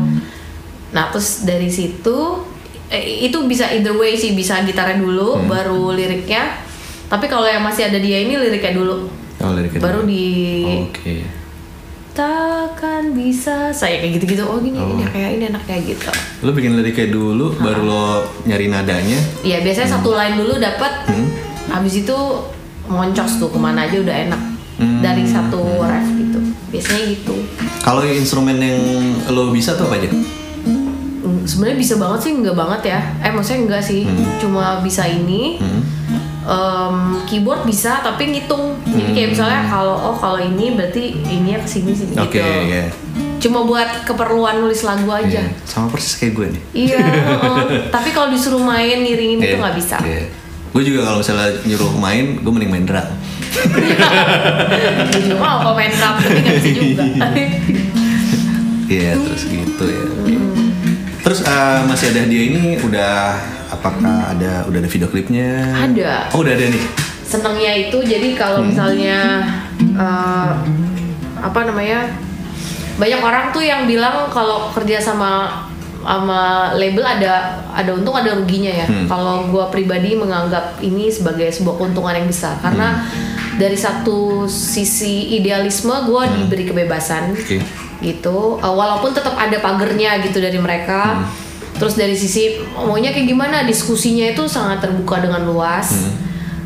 [0.94, 2.46] Nah terus dari situ
[2.86, 6.62] eh, itu bisa either way sih, bisa gitarnya dulu, baru liriknya.
[7.04, 9.10] Tapi kalau yang masih ada dia ini liriknya dulu,
[9.42, 10.08] Oh, liriknya baru dulu.
[10.08, 10.26] di
[10.88, 11.14] Oke.
[12.14, 13.74] Takkan bisa.
[13.74, 14.46] Saya kayak gitu-gitu.
[14.46, 16.08] Oh gini, ini kayak ini enak kayak gitu.
[16.46, 18.04] Lo bikin liriknya dulu, baru lo
[18.46, 19.18] nyari nadanya.
[19.42, 21.10] Iya biasanya satu line dulu dapat,
[21.68, 22.16] habis itu
[22.86, 24.42] moncos tuh ke mana aja udah enak.
[24.74, 26.38] Dari satu ref gitu.
[26.70, 27.34] Biasanya gitu.
[27.82, 28.80] Kalau instrumen yang
[29.30, 30.10] lo bisa tuh apa aja?
[30.10, 33.00] Mm, sebenarnya bisa banget sih enggak banget ya.
[33.22, 34.02] Eh maksudnya enggak sih.
[34.42, 35.62] Cuma bisa ini
[36.44, 41.58] Em, keyboard bisa tapi ngitung jadi kayak misalnya kalau oh kalau ini berarti ini ya
[41.58, 42.84] ke sini Oke, gitu ya.
[43.38, 46.62] cuma buat keperluan nulis lagu aja Iya, Sama persis kayak gue nih.
[46.84, 47.88] iya heeh.
[47.94, 50.28] tapi kalau disuruh main niringin itu Iya, nggak bisa iya.
[50.68, 53.06] Gue juga kalau misalnya nyuruh main, gue mending main drum.
[55.06, 57.04] Gue juga mau kalau main drum tapi nggak bisa juga
[58.92, 60.02] Iya, terus gitu ya.
[60.04, 60.63] oke.
[61.34, 63.34] Terus eh, masih ada dia ini udah
[63.66, 65.66] apakah ada udah ada video klipnya?
[65.74, 66.30] Ada.
[66.30, 66.86] Oh, udah ada nih.
[67.26, 69.42] senengnya itu jadi kalau misalnya
[69.98, 70.50] eh,
[71.42, 72.06] apa namanya
[72.94, 75.66] banyak orang tuh yang bilang kalau kerja sama
[76.06, 81.82] sama label ada ada untung ada ruginya ya kalau gua pribadi menganggap ini sebagai sebuah
[81.82, 83.02] keuntungan yang besar karena
[83.58, 87.58] dari satu sisi idealisme gua diberi kebebasan Oke.
[88.04, 91.24] Gitu Uh, walaupun tetap ada pagernya gitu dari mereka
[91.74, 96.12] terus dari sisi maunya kayak gimana diskusinya itu sangat terbuka dengan luas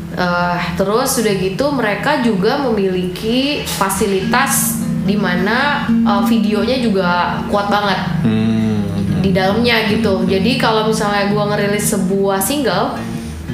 [0.09, 7.99] Uh, terus sudah gitu mereka juga memiliki fasilitas di mana uh, videonya juga kuat banget
[8.25, 8.83] Hmm.
[9.21, 10.25] di dalamnya gitu.
[10.27, 12.97] Jadi kalau misalnya gua ngerilis sebuah single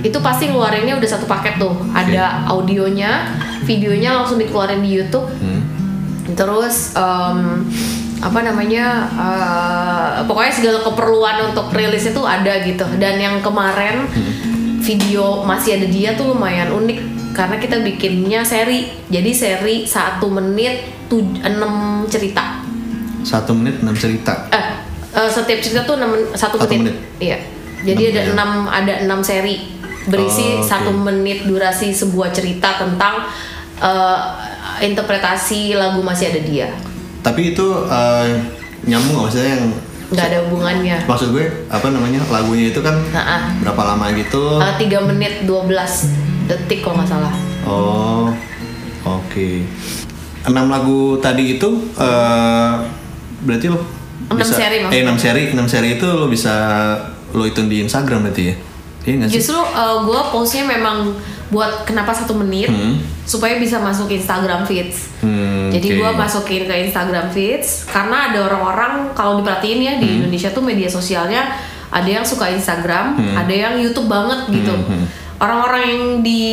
[0.02, 1.76] itu pasti ngeluarinnya udah satu paket tuh.
[1.93, 3.30] Ada audionya,
[3.67, 5.28] videonya langsung dikeluarin di YouTube.
[6.36, 7.63] Terus em,
[8.17, 8.86] apa namanya?
[9.10, 12.86] eh, pokoknya segala keperluan untuk rilis itu ada gitu.
[12.95, 14.06] Dan yang kemarin
[14.80, 17.00] video masih ada dia tuh lumayan unik
[17.32, 18.91] karena kita bikinnya seri.
[19.08, 22.62] Jadi seri satu menit tuj- enam cerita
[23.21, 24.45] Satu menit enam cerita.
[24.50, 24.65] eh
[25.12, 26.91] eh, setiap cerita tuh enam satu Satu menit.
[26.91, 26.95] menit.
[27.19, 27.38] Iya.
[27.84, 28.34] Jadi Enam ada menit.
[28.34, 29.56] enam ada enam seri
[30.06, 30.67] berisi Oh, oke.
[30.67, 33.26] satu menit durasi sebuah cerita tentang
[33.78, 34.19] eh,
[34.80, 36.68] interpretasi lagu masih ada dia.
[37.22, 38.28] Tapi itu eh,
[38.84, 39.66] nyambung nggak maksudnya yang
[40.06, 40.98] Nggak ada hubungannya.
[41.04, 44.62] maksud gue apa namanya lagunya itu kan Nah, berapa lama gitu?
[44.62, 45.66] Eh, tiga menit 12
[46.46, 47.34] detik kalau nggak salah.
[47.66, 48.30] Oh,
[49.04, 49.50] oke.
[50.46, 52.74] Enam lagu tadi itu eh
[53.42, 53.82] berarti lo
[54.26, 54.94] Enam seri maksudnya.
[54.94, 56.54] Eh enam seri, enam seri itu lo bisa
[57.32, 58.56] lo hitung di Instagram berarti ya?
[59.06, 59.36] Iya nggak sih?
[59.38, 59.58] Justru
[60.06, 62.73] gue postnya memang buat kenapa satu menit
[63.21, 65.13] supaya bisa masuk Instagram feeds.
[65.19, 65.97] Hmm, Jadi oke.
[65.97, 70.01] gua masukin ke Instagram feeds karena ada orang-orang kalau diperhatiin ya Hmm.
[70.01, 71.45] di Indonesia tuh media sosialnya
[71.88, 73.36] ada yang suka Instagram, Hmm.
[73.36, 74.73] ada yang YouTube banget gitu.
[75.36, 76.43] Orang-orang yang di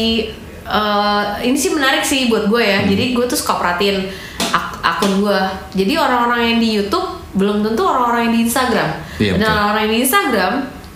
[0.62, 2.78] eh, ini sih menarik sih buat gue ya.
[2.80, 2.88] Hmm.
[2.88, 4.06] Jadi gue tuh suka perhatiin
[4.48, 5.38] ak- akun gue.
[5.74, 8.88] Jadi orang-orang yang di YouTube belum tentu orang-orang yang di Instagram.
[9.18, 10.52] Iya, Dan orang-orang yang di Instagram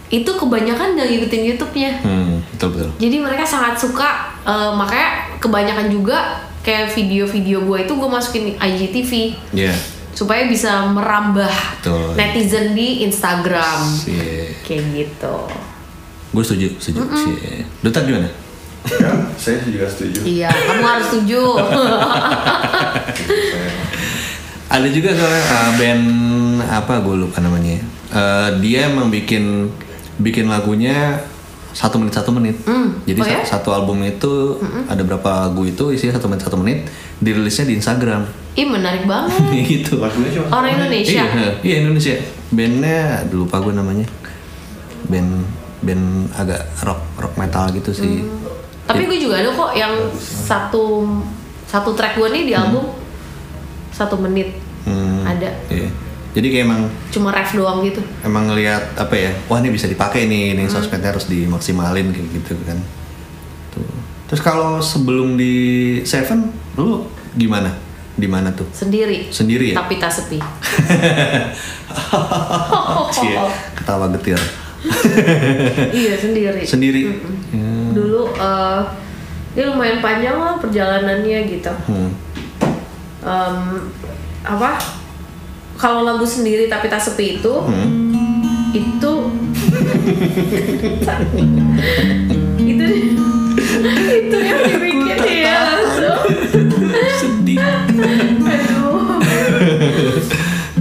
[0.07, 1.91] itu kebanyakan nggak ngikutin YouTube-nya.
[2.01, 2.91] Hmm, betul betul.
[3.03, 4.09] Jadi mereka sangat suka,
[4.43, 5.09] eh, makanya
[5.43, 9.13] kebanyakan juga kayak video-video gue itu gue masukin IGTV
[9.55, 9.75] Iya.
[10.11, 12.15] supaya bisa merambah Betul.
[12.19, 14.51] netizen di Instagram Iya.
[14.63, 15.37] kayak gitu.
[16.31, 17.07] Gue setuju, setuju.
[17.39, 17.63] Iya.
[17.83, 18.29] Duta gimana?
[18.87, 20.23] Ya, saya juga setuju.
[20.23, 21.43] Iya, kamu harus setuju.
[24.67, 26.05] Ada juga soalnya uh, band
[26.67, 27.79] apa gue lupa namanya.
[28.11, 29.71] Uh, dia emang bikin
[30.17, 31.21] bikin lagunya
[31.71, 32.57] satu menit satu menit.
[33.05, 33.45] Jadi Oh ya?
[33.45, 34.57] satu album itu
[34.89, 36.89] ada berapa lagu itu isinya satu menit satu menit.
[37.17, 38.25] Dirilisnya di Instagram.
[38.55, 39.37] Ih menarik banget.
[39.63, 40.01] gitu.
[40.01, 41.21] Lagunya cuma Orang Indonesia.
[41.23, 42.17] Iya, iya Indonesia.
[42.49, 44.07] Bandnya aduh, lupa gue namanya.
[45.07, 45.45] Band
[45.85, 48.25] band agak rock rock metal gitu sih.
[48.89, 51.05] Tapi gue juga ada kok yang satu
[51.67, 52.89] satu track gue nih di album
[53.91, 54.57] satu menit.
[54.87, 55.27] Hmm.
[55.27, 55.91] ada Iya.
[56.37, 58.05] Jadi kayak emang cuma ref doang gitu?
[58.21, 60.61] Emang ngelihat apa ya wah ini bisa dipakai nih Hmm.
[60.61, 62.77] ini sosmednya harus dimaksimalin kayak gitu kan.
[63.73, 63.89] Tuh.
[64.29, 65.55] Terus kalau sebelum di
[66.05, 67.73] Seven lu gimana?
[68.13, 68.69] Di mana tuh?
[68.69, 69.33] Sendiri.
[69.33, 69.77] Sendiri ya?
[69.77, 70.37] tapi tak sepi.
[73.13, 73.37] Cie,
[73.81, 74.37] ketawa getir.
[75.97, 76.63] Iya sendiri.
[76.63, 77.03] Sendiri?
[77.91, 78.81] Dulu eh
[79.57, 81.73] ya lumayan panjang lah perjalanannya gitu.
[81.89, 82.13] Hmm.
[83.25, 83.57] Em,
[84.45, 84.77] apa
[85.77, 88.73] kalau lagu sendiri tapi tak sepi itu Hmm.
[88.73, 89.13] itu
[92.67, 92.85] itu
[94.07, 95.61] itu yang dibikin ya
[97.17, 97.59] sedih.
[98.43, 99.19] Aduh.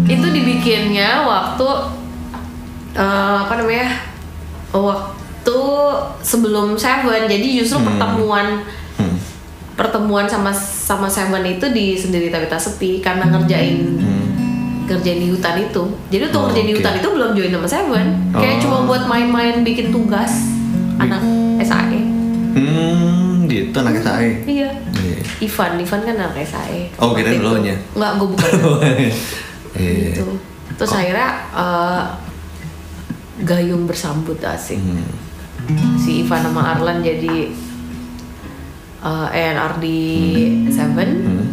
[0.06, 1.68] Itu dibikinnya waktu
[2.96, 3.88] eh, apa namanya
[4.72, 5.60] waktu
[6.22, 7.28] sebelum Seven.
[7.28, 8.64] Jadi justru pertemuan
[8.96, 9.20] Hmm.
[9.76, 14.00] pertemuan sama sama Seven itu di sendiri tapi tak sepi karena ngerjain
[14.86, 16.42] kerjain di hutan itu jadi untuk Hmm.
[16.42, 16.80] Oh, kerjain di oke.
[16.80, 18.62] hutan itu belum join sama Seven kayak Oh.
[18.62, 20.32] cuma buat main-main bikin tugas
[20.96, 21.22] anak
[21.60, 22.00] SAE
[22.54, 25.20] hmm gitu anak SAE iya Iya.
[25.42, 27.38] Ivan Ivan kan anak SAE Oh, itu.
[27.40, 27.76] lo nya.
[27.92, 28.50] nggak gue bukan
[29.76, 30.14] Iya.
[30.14, 30.26] gitu
[30.76, 32.04] terus akhirnya eh,
[33.42, 35.98] gayung bersambut asik Hmm.
[35.98, 37.50] si Ivan sama Arlan jadi
[39.02, 40.00] eh ANR di
[40.68, 41.46] Seven Hmm.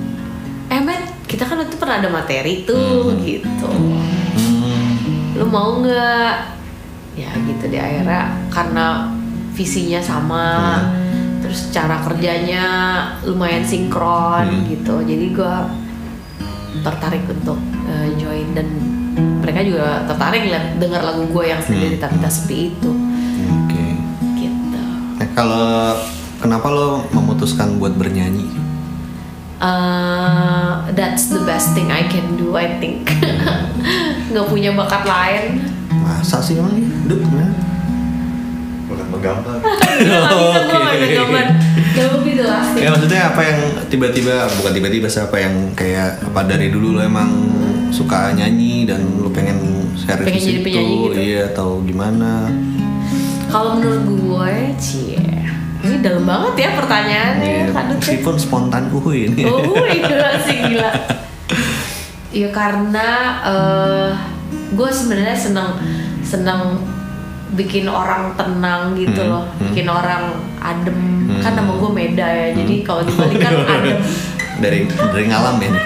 [0.68, 5.32] eh men kita kan waktu itu pernah ada materi tuh gitu Hmm.
[5.32, 6.32] lu mau nggak
[7.14, 9.08] ya gitu deh akhirnya karena
[9.52, 10.46] visinya sama
[11.40, 12.64] terus cara kerjanya
[13.24, 14.64] lumayan sinkron Hmm.
[14.68, 15.72] gitu jadi gua
[16.82, 18.68] tertarik untuk eh, join dan
[19.40, 22.90] mereka juga tertarik lihat dengar lagu gue yang sendiri tapi tak sepi itu
[23.50, 23.84] Oke.
[24.36, 24.80] gitu
[25.14, 25.96] Nah, kalau
[26.38, 28.48] kenapa lo memutuskan buat bernyanyi?
[29.62, 33.06] Eh, that's the best thing I can do I think
[34.34, 35.62] nggak punya bakat lain
[36.02, 36.74] Masa sih emang?
[37.06, 37.54] Duh, gimana?
[38.90, 39.56] bukan menggambar
[40.02, 40.18] bisa
[40.66, 41.46] gue nggak bisa gambar
[42.74, 47.30] Ya maksudnya apa yang tiba-tiba bukan tiba-tiba siapa yang kayak apa dari dulu lo emang
[47.94, 51.14] suka nyanyi dan lo pengen share Pengen di jadi situ, penyanyi gitu?
[51.14, 52.50] iya atau gimana?
[53.46, 55.20] Kalau menurut gue, cie,
[55.82, 58.00] ini dalam banget ya pertanyaannya, Iya, kadut ya.
[58.00, 59.42] meskipun spontan uhuy ini.
[59.44, 60.90] Oh, gila sih gila.
[62.30, 63.08] Iya karena
[63.44, 64.08] eh,
[64.70, 65.76] gue sebenarnya seneng
[66.22, 66.80] seneng
[67.52, 69.60] bikin orang tenang gitu Hmm, loh, hmm.
[69.66, 70.24] bikin orang
[70.56, 70.96] adem.
[71.28, 71.40] Hmm.
[71.40, 73.98] Kan nama gue Meda ya, jadi kalau dibalik kan adem.
[74.58, 75.68] dari dari ngalam ya.
[75.68, 75.84] nih.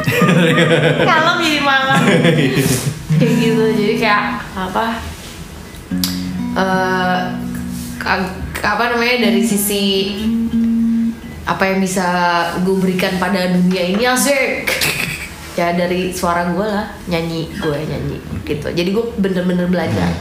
[1.02, 1.98] Malam jadi malam.
[3.16, 4.84] kayak gitu, jadi kayak apa?
[6.54, 7.20] eh
[7.96, 8.32] ka-
[8.62, 10.14] apa namanya dari sisi
[11.46, 12.06] apa yang bisa
[12.66, 14.66] gue berikan pada dunia ini asik.
[15.56, 18.68] Ya dari suara gue lah nyanyi gue nyanyi gitu.
[18.68, 20.12] Jadi gue bener-bener belajar.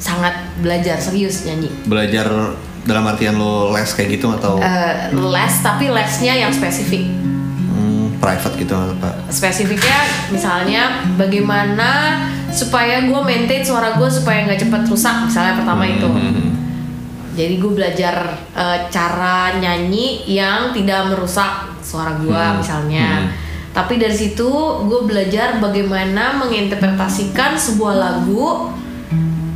[0.00, 0.32] Sangat
[0.64, 1.68] belajar serius nyanyi.
[1.84, 2.56] Belajar
[2.88, 4.56] dalam artian lo les kayak gitu atau?
[4.56, 7.04] Eh, les tapi lesnya yang spesifik.
[7.68, 9.20] Hmm, private gitu apa?
[9.28, 10.00] spesifiknya
[10.32, 16.08] misalnya bagaimana supaya gue maintain suara gue supaya nggak cepat rusak misalnya pertama itu.
[16.08, 16.59] Hmm.
[17.30, 18.16] Jadi gue belajar
[18.50, 22.58] eh, cara nyanyi yang tidak merusak suara gue Hmm.
[22.58, 23.30] misalnya Hmm.
[23.70, 24.50] tapi dari situ
[24.82, 28.70] gue belajar bagaimana menginterpretasikan sebuah lagu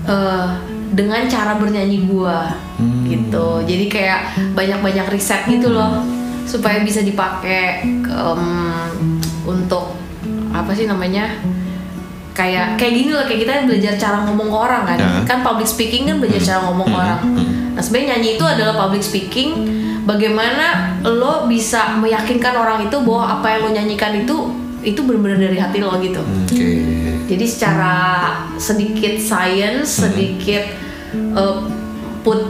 [0.05, 0.49] eh,
[0.91, 2.39] dengan cara bernyanyi gue
[2.75, 3.03] Hmm.
[3.05, 4.21] gitu jadi kayak
[4.53, 6.03] banyak-banyak riset gitu loh
[6.45, 8.45] supaya bisa dipakai em,
[9.43, 9.95] untuk
[10.51, 11.41] apa sih namanya
[12.33, 15.11] kayak kayak gini loh kayak kita belajar cara ngomong ke orang kan Ya.
[15.25, 17.43] kan public speaking kan belajar cara ngomong ke orang nah
[17.85, 19.51] sebenarnya nyanyi itu adalah public speaking
[20.09, 24.37] bagaimana lo bisa meyakinkan orang itu bahwa apa yang lo nyanyikan itu
[24.85, 26.68] itu benar-benar dari hati lo gitu Oke.
[27.29, 27.97] jadi secara
[28.57, 30.64] sedikit science, sedikit
[31.37, 31.64] uh,
[32.25, 32.49] put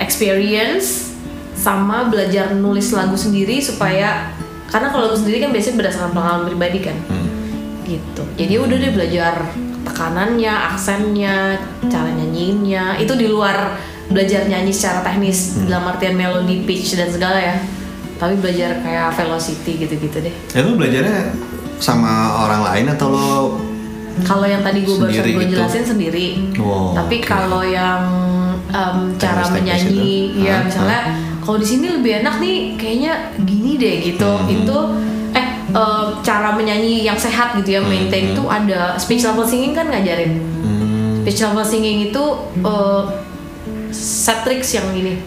[0.00, 1.12] experience
[1.60, 4.32] sama belajar nulis lagu sendiri supaya
[4.72, 6.96] karena kalau lagu sendiri kan biasanya berdasarkan pengalaman pribadi kan.
[7.84, 8.22] Gitu.
[8.38, 9.34] Jadi udah deh belajar
[9.84, 11.58] tekanannya, aksennya,
[11.90, 13.02] cara nyanyiinnya.
[13.02, 13.76] Itu di luar
[14.10, 17.56] belajar nyanyi secara teknis dalam artian melodi, pitch dan segala ya.
[18.16, 20.34] Tapi belajar kayak velocity gitu-gitu deh.
[20.50, 21.32] Ya lo belajarnya
[21.78, 23.28] sama orang lain atau lo
[24.20, 25.54] Kalau yang tadi gue barusan Sendiri gue gitu?
[25.56, 26.26] jelasin sendiri.
[26.60, 27.24] Oh, Tapi oke.
[27.24, 28.02] kalau yang
[28.68, 29.56] em, cara Teknis-teknis
[29.88, 30.44] menyanyi, itu?
[30.44, 30.60] ya Hah?
[30.62, 31.00] misalnya
[31.40, 34.28] kalau di sini lebih enak nih, kayaknya gini deh gitu.
[34.28, 34.52] Hmm.
[34.52, 34.76] Itu
[35.32, 39.88] eh em, cara menyanyi yang sehat gitu ya, maintain itu ada speech level singing kan
[39.88, 40.36] ngajarin.
[40.36, 42.24] hmm, Speech level singing itu
[42.60, 43.02] eh,
[43.94, 45.18] set tricks yang ini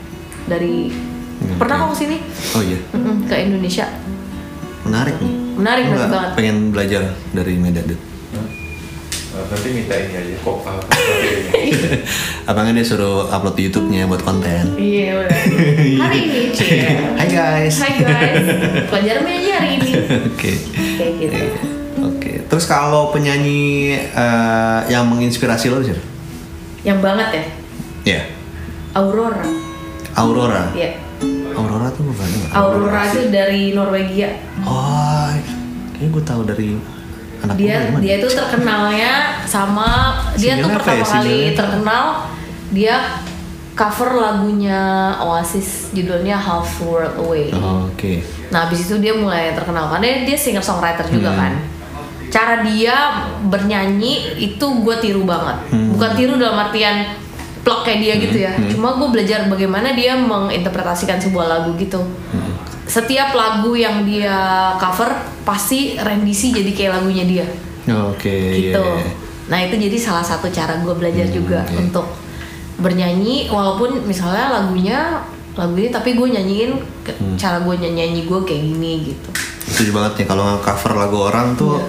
[0.48, 1.56] dari Oke.
[1.60, 2.18] pernah kok ke sini
[2.56, 2.80] Oh iya.
[2.92, 3.88] Mm-mm, ke Indonesia
[4.84, 5.34] menarik nih.
[5.54, 6.32] Menarik, banget.
[6.36, 7.02] Pengen belajar
[7.32, 8.00] dari Medadut.
[9.34, 10.78] Nah, nanti minta ini aja kok ah.
[12.50, 14.78] Apa nggak dia suruh upload di YouTube-nya buat konten?
[14.78, 15.40] Iya udah.
[16.06, 16.86] Hari ini cie.
[17.18, 17.76] Hai guys.
[17.82, 18.46] Hai guys.
[18.94, 19.92] Pelajaran aja hari ini.
[20.30, 20.52] Oke.
[21.02, 21.34] Kayak gitu.
[21.34, 21.50] Iya.
[22.06, 22.32] Oke.
[22.46, 26.02] Terus kalau penyanyi eh, yang menginspirasi lo siapa?
[26.86, 27.44] Yang banget ya.
[28.04, 28.22] Ya.
[28.94, 29.46] Aurora.
[30.14, 30.64] Aurora.
[30.72, 31.02] Iya.
[31.54, 32.50] Aurora tuh bukan nggak?
[32.54, 34.30] Aurora itu dari Norwegia.
[34.62, 35.30] Oh,
[35.94, 36.68] kayaknya gue tahu dari
[37.42, 39.12] anak Dia dia itu terkenalnya
[39.44, 42.06] sama dia tuh apa pertama ya, kali terkenal
[42.72, 42.96] dia
[43.74, 44.82] cover lagunya
[45.20, 47.50] Oasis judulnya Half World Away.
[47.52, 48.22] Oh, Oke.
[48.50, 51.40] Nah, habis itu dia mulai terkenal karena dia singer songwriter juga Hmm.
[51.42, 51.54] kan.
[52.30, 52.94] Cara dia
[53.46, 55.58] bernyanyi itu gue tiru banget.
[55.70, 55.94] Hmm.
[55.94, 57.14] Bukan tiru dalam artian
[57.64, 58.52] plok kayak dia gitu ya.
[58.68, 62.00] Cuma gue belajar bagaimana dia menginterpretasikan sebuah lagu gitu.
[62.30, 62.52] Hmm.
[62.84, 64.36] Setiap lagu yang dia
[64.76, 65.08] cover
[65.42, 67.46] pasti rendisi jadi kayak lagunya dia
[68.06, 68.28] Oke.
[68.28, 68.84] iya, gitu.
[68.84, 69.08] iya.
[69.44, 71.76] Nah itu jadi salah satu cara gue belajar Hmm, juga oke.
[71.80, 72.06] untuk
[72.76, 76.72] bernyanyi walaupun misalnya lagunya lagu ini tapi gue nyanyiin
[77.04, 77.36] Hmm.
[77.36, 79.30] cara gue nyanyi gue kayak gini gitu.
[79.66, 81.80] Setuju banget nih kalau cover lagu orang tuh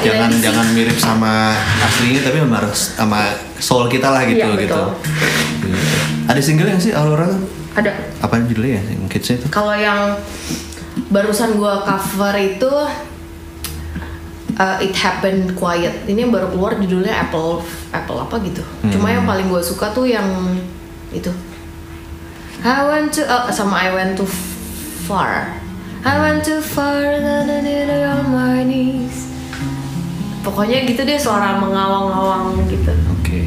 [0.00, 0.42] Jangan direvisi.
[0.42, 3.20] jangan mirip sama aslinya tapi memang harus sama
[3.56, 4.82] soul kita lah gitu Iya, gitu.
[6.24, 7.28] Ada single yang sih Aurora?
[7.70, 8.82] Ada Apa judulnya ya?
[8.90, 9.46] Yang kidsnya itu?
[9.48, 10.16] kalau yang
[11.08, 12.72] barusan gue cover itu
[14.56, 16.06] uh, It Happened Quiet.
[16.06, 17.60] Ini yang baru keluar judulnya Apple
[17.90, 18.62] Apple apa gitu.
[18.88, 19.16] Cuma Hmm.
[19.16, 20.26] yang paling gue suka tuh yang
[21.10, 21.30] itu.
[22.60, 24.28] I went to uh, sama I went too
[25.04, 25.56] far.
[26.00, 29.19] I went too far and I did it on my knees.
[30.40, 32.92] Pokoknya gitu deh suara mengawang-awang gitu.
[33.12, 33.44] Oke.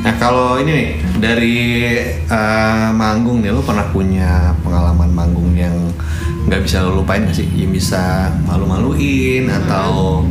[0.00, 0.88] Nah kalau ini nih
[1.18, 1.56] dari
[2.22, 5.74] eh, manggung nih, lo pernah punya pengalaman manggung yang
[6.46, 7.48] nggak bisa lo lupain gak sih?
[7.50, 10.22] Yang bisa malu-maluin atau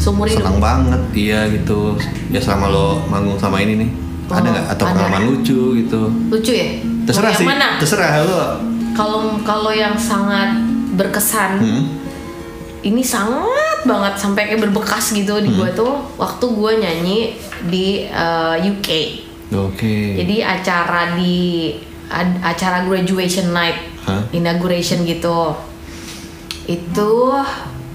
[0.00, 0.40] Seumur hidup.
[0.40, 1.92] senang banget, iya gitu.
[2.32, 3.90] Ya selama lo manggung sama ini nih,
[4.26, 4.66] ada Oh, nggak?
[4.72, 4.92] Atau ada.
[4.96, 6.02] pengalaman lucu gitu?
[6.32, 6.68] Lucu ya?
[7.04, 7.76] Terserah sih, mana?
[7.76, 8.42] terserah lo.
[8.96, 10.56] Kalau kalau yang sangat
[10.90, 11.84] berkesan Hmm.
[12.80, 15.58] ini sangat banget sampai kayak berbekas gitu di Hmm.
[15.58, 17.18] gue tuh waktu gue nyanyi
[17.64, 18.88] di uh, UK.
[19.50, 19.96] Oke.
[20.16, 21.74] Jadi acara di
[22.06, 24.22] ad- acara graduation night, Hah?
[24.30, 25.56] inauguration gitu.
[26.64, 27.10] Itu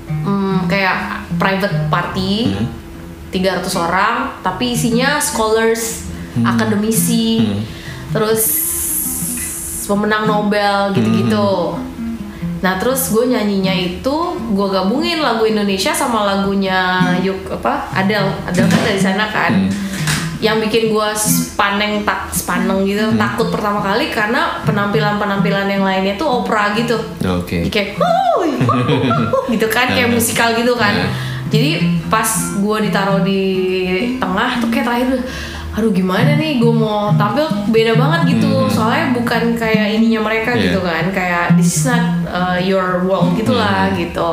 [0.08, 0.98] mm, kayak
[1.36, 2.34] private party.
[2.52, 2.68] Hmm.
[3.32, 6.08] 300 orang tapi isinya scholars,
[6.38, 7.62] akademisi, Hmm.
[8.10, 8.42] terus
[9.84, 11.76] pemenang Nobel gitu-gitu.
[11.76, 11.84] Hmm.
[12.66, 18.66] Nah terus gue nyanyinya itu gue gabungin lagu Indonesia sama lagunya Yuk apa Adele, Adele
[18.66, 19.54] kan dari sana kan.
[19.54, 19.70] Hmm.
[20.42, 23.22] Yang bikin gue spaneng tak spaneng gitu Hmm.
[23.22, 27.70] takut pertama kali karena penampilan-penampilan yang lainnya tuh opera gitu Oke.
[27.70, 30.18] kayak "Wuih, wuh, wuh, wuh," gitu kan kayak Hmm.
[30.18, 31.14] musikal gitu kan Hmm.
[31.48, 31.72] jadi
[32.10, 33.42] pas gue ditaruh di
[34.18, 35.22] tengah tuh kayak terakhir
[35.76, 36.58] aduh gimana nih?
[36.58, 38.66] Gue mau tampil beda banget gitu.
[38.68, 40.60] Soalnya bukan kayak ininya mereka Hmm.
[40.60, 40.66] Iya.
[40.66, 41.04] gitu kan.
[41.12, 44.00] Kayak this is not uh, your world gitulah Hmm.
[44.00, 44.32] gitu.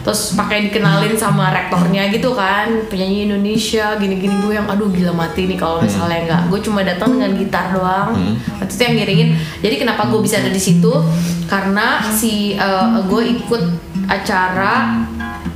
[0.00, 2.70] Terus pakai dikenalin sama rektornya gitu kan.
[2.86, 6.42] Penyanyi Indonesia gini-gini gue yang aduh gila mati nih kalau misalnya nggak.
[6.46, 8.14] Gue cuma datang dengan gitar doang.
[8.14, 8.34] Hmm.
[8.62, 9.30] itu yang ngiringin.
[9.60, 10.94] Jadi kenapa gue bisa ada di situ?
[11.46, 13.62] Karena si uh, gue ikut
[14.06, 15.02] acara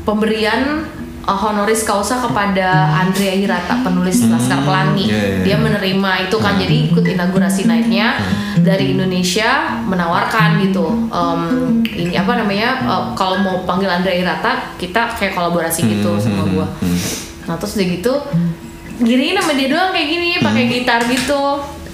[0.02, 0.82] pemberian
[1.30, 5.06] uh, honoris causa kepada Andrea Hirata penulis Laskar Pelangi.
[5.06, 8.18] Iya, iya, dia menerima itu kan jadi ikut inaugurasi nightnya
[8.66, 11.06] dari Indonesia menawarkan gitu.
[11.14, 11.42] Um,
[11.86, 16.66] ini apa namanya uh, kalau mau panggil Andrea Hirata kita kayak kolaborasi gitu sama gue
[17.48, 18.14] nah terus udah gitu
[19.00, 21.42] gini sama dia doang kayak gini pakai gitar gitu.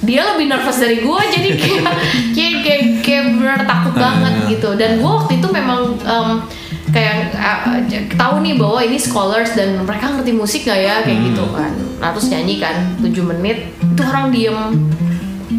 [0.04, 1.94] Dia lebih nervous dari gue jadi kayak
[2.36, 4.76] kayak kayak, kayak bener takut banget gitu.
[4.76, 6.28] Dan gue waktu itu memang um,
[6.96, 7.76] kayak uh,
[8.16, 11.04] tahu nih bahwa ini scholars dan mereka ngerti musik gak ya?
[11.04, 11.72] Kayak gitu kan.
[12.00, 14.56] Nah terus nyanyi kan 7 menit itu orang diem.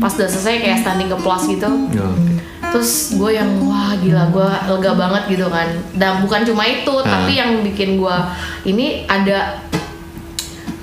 [0.02, 1.70] Pas udah selesai kayak standing applause gitu.
[1.70, 2.34] Oke.
[2.68, 5.70] terus gue yang wah gila gue lega banget gitu kan.
[5.96, 7.06] Dan bukan cuma itu Ah.
[7.06, 8.18] tapi yang bikin gue
[8.66, 9.62] ini ada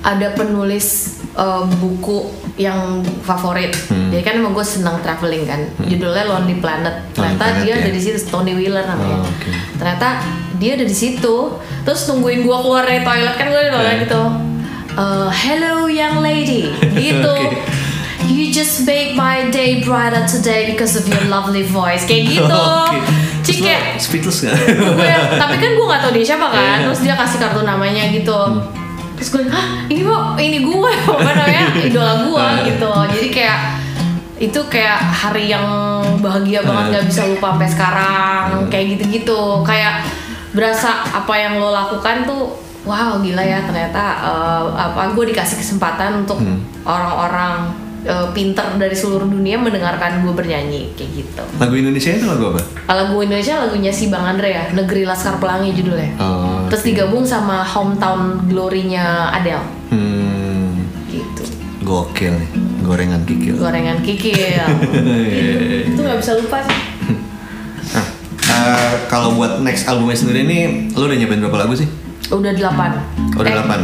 [0.01, 2.25] ada penulis uh, buku
[2.55, 2.79] yang
[3.19, 4.07] favorit Hmm.
[4.09, 7.75] jadi kan emang gue senang traveling kan judulnya Lonely Planet ternyata Planet, dia ya.
[7.77, 9.49] ada di situ Tony Wheeler namanya Oh, oke.
[9.75, 10.07] ternyata
[10.55, 11.35] dia ada di situ
[11.83, 13.99] terus nungguin gue keluar dari toilet kan gue di toilet Eh.
[14.03, 14.21] gitu
[14.93, 17.83] "Uh, hello young lady gitu Oke.
[18.25, 22.49] You just make my day brighter today because of your lovely voice kayak gitu.
[22.49, 22.97] Oke.
[23.43, 24.57] Cik kayak speechless gak?
[24.65, 25.05] gue,
[25.37, 26.81] tapi kan gue gak tau dia siapa kan.
[26.81, 26.85] Iya.
[26.89, 28.33] Terus dia kasih kartu namanya gitu.
[29.15, 31.65] Terus gue, hah ini mau ini gue apa namanya?
[31.79, 32.91] Idola gue gitu.
[33.15, 33.59] Jadi kayak
[34.35, 35.65] itu kayak hari yang
[36.19, 39.63] bahagia banget nggak bisa lupa sampai sekarang kayak gitu-gitu.
[39.63, 40.03] Kayak
[40.55, 42.55] berasa apa yang lo lakukan tuh
[42.87, 46.39] wow gila ya ternyata eh, apa gue dikasih kesempatan untuk
[46.87, 52.45] orang-orang eh, pinter dari seluruh dunia mendengarkan gue bernyanyi kayak gitu Lagu Indonesia itu lagu
[52.49, 52.61] apa?
[52.87, 57.61] lagu Indonesia lagunya si Bang Andre ya Negeri Laskar Pelangi judulnya Oh, terus digabung sama
[57.61, 61.43] Hometown Glory-nya Adele Hmm, gitu
[61.81, 62.49] gokil nih,
[62.81, 63.55] gorengan kikil.
[63.55, 65.85] gorengan kikil Gitu.
[65.89, 66.77] itu nggak bisa lupa sih
[67.85, 68.05] Nah,
[68.51, 71.85] eh, kalau buat next albumnya sendiri nih, lu udah nyobain berapa lagu sih?
[72.27, 72.97] udah delapan
[73.31, 73.79] Oh, udah Eh, delapan.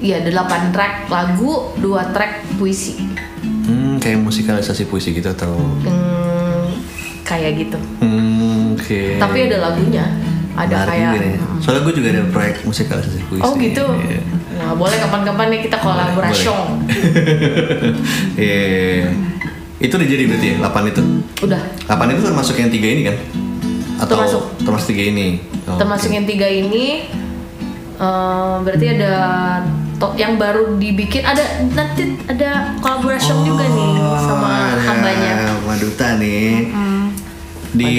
[0.00, 2.96] Iya delapan track lagu dua track puisi
[3.40, 5.54] Hmm, kayak musikalisasi puisi gitu atau?
[5.54, 6.74] Hmm,
[7.22, 9.00] kayak gitu Hmm, oke.
[9.16, 10.04] tapi ada lagunya
[10.52, 11.34] ada Menarik kayak juga nih.
[11.38, 11.58] Mm.
[11.60, 13.40] Soalnya gue juga ada proyek musikalisasi puisi.
[13.40, 14.20] oh gitu Iya.
[14.52, 16.44] nah boleh kapan-kapan nih kita kolaborasi
[18.36, 19.08] Iya.
[19.78, 21.02] Itu udah jadi berarti ya, 8 itu?
[21.40, 23.16] udah 8 itu termasuk yang tiga ini kan?
[23.98, 24.42] Atau Termasuk.
[24.60, 25.26] termasuk tiga ini?
[25.64, 26.16] Oh, termasuk oke.
[26.16, 27.08] yang tiga ini
[27.96, 29.12] eh, berarti ada
[30.10, 31.38] yang baru dibikin ada
[31.68, 35.30] nanti ada kolaborasi juga nih sama Oh, ada hambanya
[35.62, 36.66] Maduta nih.
[37.70, 37.90] Di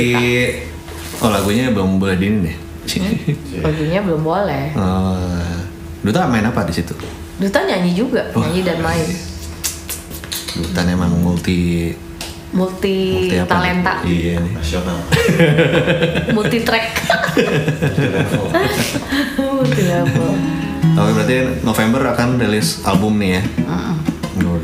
[1.17, 2.55] Oh lagunya belum boleh di ini deh.
[3.63, 5.15] lagunya belum boleh Oh,
[6.01, 6.91] Duta main apa di situ?
[7.37, 8.41] Duta nyanyi juga Oh.
[8.41, 9.05] nyanyi dan main
[10.51, 11.91] Duta emang multi
[12.51, 13.47] multi, multi apa?
[13.47, 14.11] talenta nih?
[14.11, 14.53] Iya nih.
[14.53, 14.97] nasional
[16.31, 16.85] multi track
[19.39, 20.31] multi level
[20.91, 23.43] Oke berarti November akan rilis album nih ya.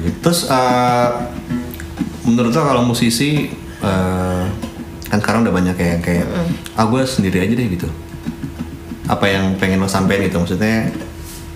[0.03, 0.17] Gitu.
[0.19, 1.09] Terus eh,
[2.23, 3.47] menurut lo kalau musisi
[3.79, 4.43] eh,
[5.07, 6.25] kan sekarang udah banyak ya yang kayak
[6.75, 7.87] ah gue sendiri aja deh gitu.
[9.07, 10.91] Apa yang pengen lo sampein gitu maksudnya?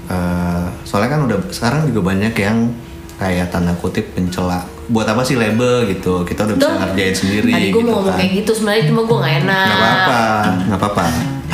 [0.08, 2.72] eh, soalnya kan udah sekarang juga banyak yang
[3.16, 4.60] kayak tanda kutip pencela.
[4.92, 6.26] Buat apa sih label gitu?
[6.26, 7.52] Kita udah bisa ngerjain sendiri.
[7.54, 8.20] tadi gue gitu mau ngomong kan.
[8.20, 10.22] kayak gitu sebenarnya cuma gue nggak enak Nggak apa-apa,
[10.68, 11.06] nggak apa-apa.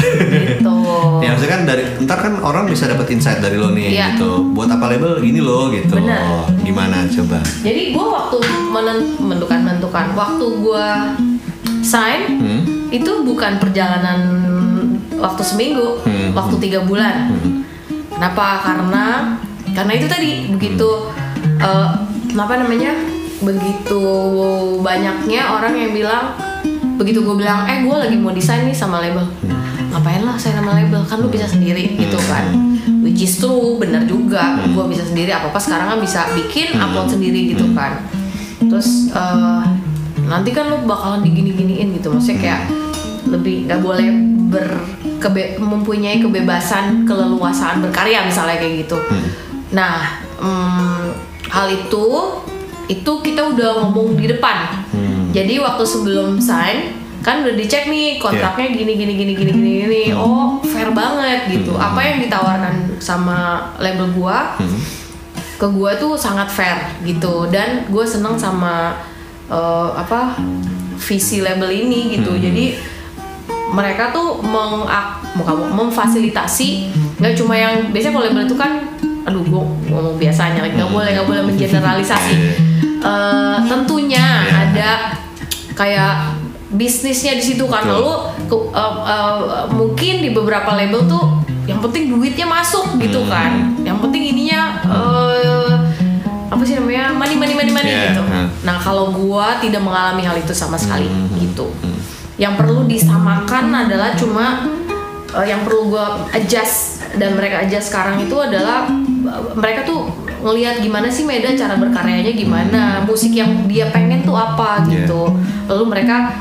[0.10, 0.76] Gitu
[1.24, 4.08] Ya maksudnya kan dari ntar kan orang bisa dapat insight dari lo nih Iya.
[4.14, 4.54] gitu.
[4.54, 5.94] Buat apa label gini loh gitu.
[5.94, 6.48] Benar.
[6.60, 7.40] Gimana coba?
[7.60, 8.38] jadi gue waktu
[8.70, 10.88] menen- menentukan menentukan waktu gue
[11.82, 12.62] sign Hmm?
[12.90, 14.20] itu bukan perjalanan
[15.14, 16.32] waktu seminggu Hmm.
[16.32, 17.32] waktu tiga bulan
[18.10, 19.06] kenapa karena
[19.70, 20.88] karena itu tadi begitu
[21.58, 21.88] eh,
[22.34, 22.94] apa namanya
[23.40, 24.02] begitu
[24.80, 26.26] banyaknya orang yang bilang
[26.96, 29.26] begitu gue bilang eh gue lagi mau desain nih sama label
[29.92, 31.04] ngapain lah saya nama label?
[31.08, 32.52] Kan lu bisa sendiri gitu kan.
[33.04, 34.60] Which is true bener juga.
[34.72, 38.04] Gue bisa sendiri apa apa sekarang kan bisa bikin upload sendiri gitu kan.
[38.60, 39.64] Terus eh,
[40.28, 42.12] nanti kan lu bakalan digini-giniin gitu.
[42.12, 42.62] Maksudnya kayak
[43.28, 44.08] lebih nggak boleh
[44.48, 48.98] berkebe mempunyai kebebasan keleluasaan berkarya misalnya kayak gitu.
[49.76, 51.04] Nah mm,
[51.52, 52.06] hal itu
[52.88, 54.88] itu kita udah ngomong di depan.
[55.36, 56.97] Jadi waktu sebelum sign
[57.28, 60.04] kan udah dicek nih kontraknya gini gini gini gini gini gini.
[60.16, 61.76] Oh fair banget gitu.
[61.76, 64.56] Apa yang ditawarkan sama label gua
[65.60, 67.52] ke gua tuh sangat fair gitu.
[67.52, 68.96] Dan gue seneng sama
[69.52, 70.40] eh, apa
[70.96, 72.32] visi label ini gitu.
[72.40, 72.80] Jadi
[73.76, 74.88] mereka tuh meng
[75.36, 76.96] bukan, memfasilitasi.
[77.20, 78.72] Nggak cuma yang biasanya kalau label itu kan
[79.28, 82.36] aduh gue ngomong biasanya lagi nggak boleh nggak boleh mengeneralisasi.
[82.98, 85.14] Eh, tentunya ada
[85.78, 86.37] kayak
[86.70, 87.94] bisnisnya di situ kan Betul.
[87.96, 88.14] lalu
[88.46, 89.36] ke- eh, eh,
[89.72, 91.26] mungkin di beberapa label tuh
[91.64, 93.76] yang penting duitnya masuk gitu kan.
[93.82, 95.72] Yang penting ininya eh,
[96.48, 98.24] apa sih namanya money money money money Yeah, gitu.
[98.24, 98.48] hmm.
[98.64, 101.68] nah kalau gua tidak mengalami hal itu sama sekali gitu.
[102.38, 104.64] yang perlu disamakan adalah cuma
[105.30, 108.88] eh, yang perlu gua adjust dan mereka adjust sekarang itu adalah
[109.54, 110.08] mereka tuh
[110.40, 115.04] ngelihat gimana sih Medan cara berkaryanya gimana musik yang dia pengen tuh apa Yeah.
[115.04, 115.28] gitu
[115.68, 116.32] lalu mereka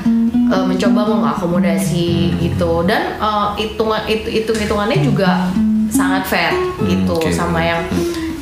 [0.46, 2.86] eh, mencoba mengakomodasi gitu.
[2.86, 5.50] Dan eh, hitungan itu hitung hitungannya juga
[5.86, 7.30] sangat fair gitu oke.
[7.30, 7.80] sama yang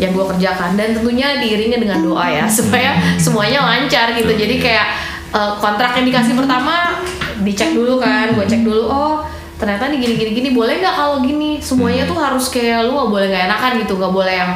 [0.01, 0.75] yang gue kerjakan.
[0.75, 4.33] Dan tentunya diiringi dengan doa ya supaya semuanya lancar gitu.
[4.33, 4.87] Jadi kayak
[5.33, 6.99] eh, kontrak yang dikasih pertama
[7.43, 8.33] dicek dulu kan.
[8.35, 9.15] Gue cek dulu oh
[9.55, 11.63] ternyata nih gini gini gini boleh nggak kalau gini?
[11.63, 13.93] Semuanya tuh harus kayak lu nggak boleh nggak enakan gitu.
[13.97, 14.53] Nggak boleh yang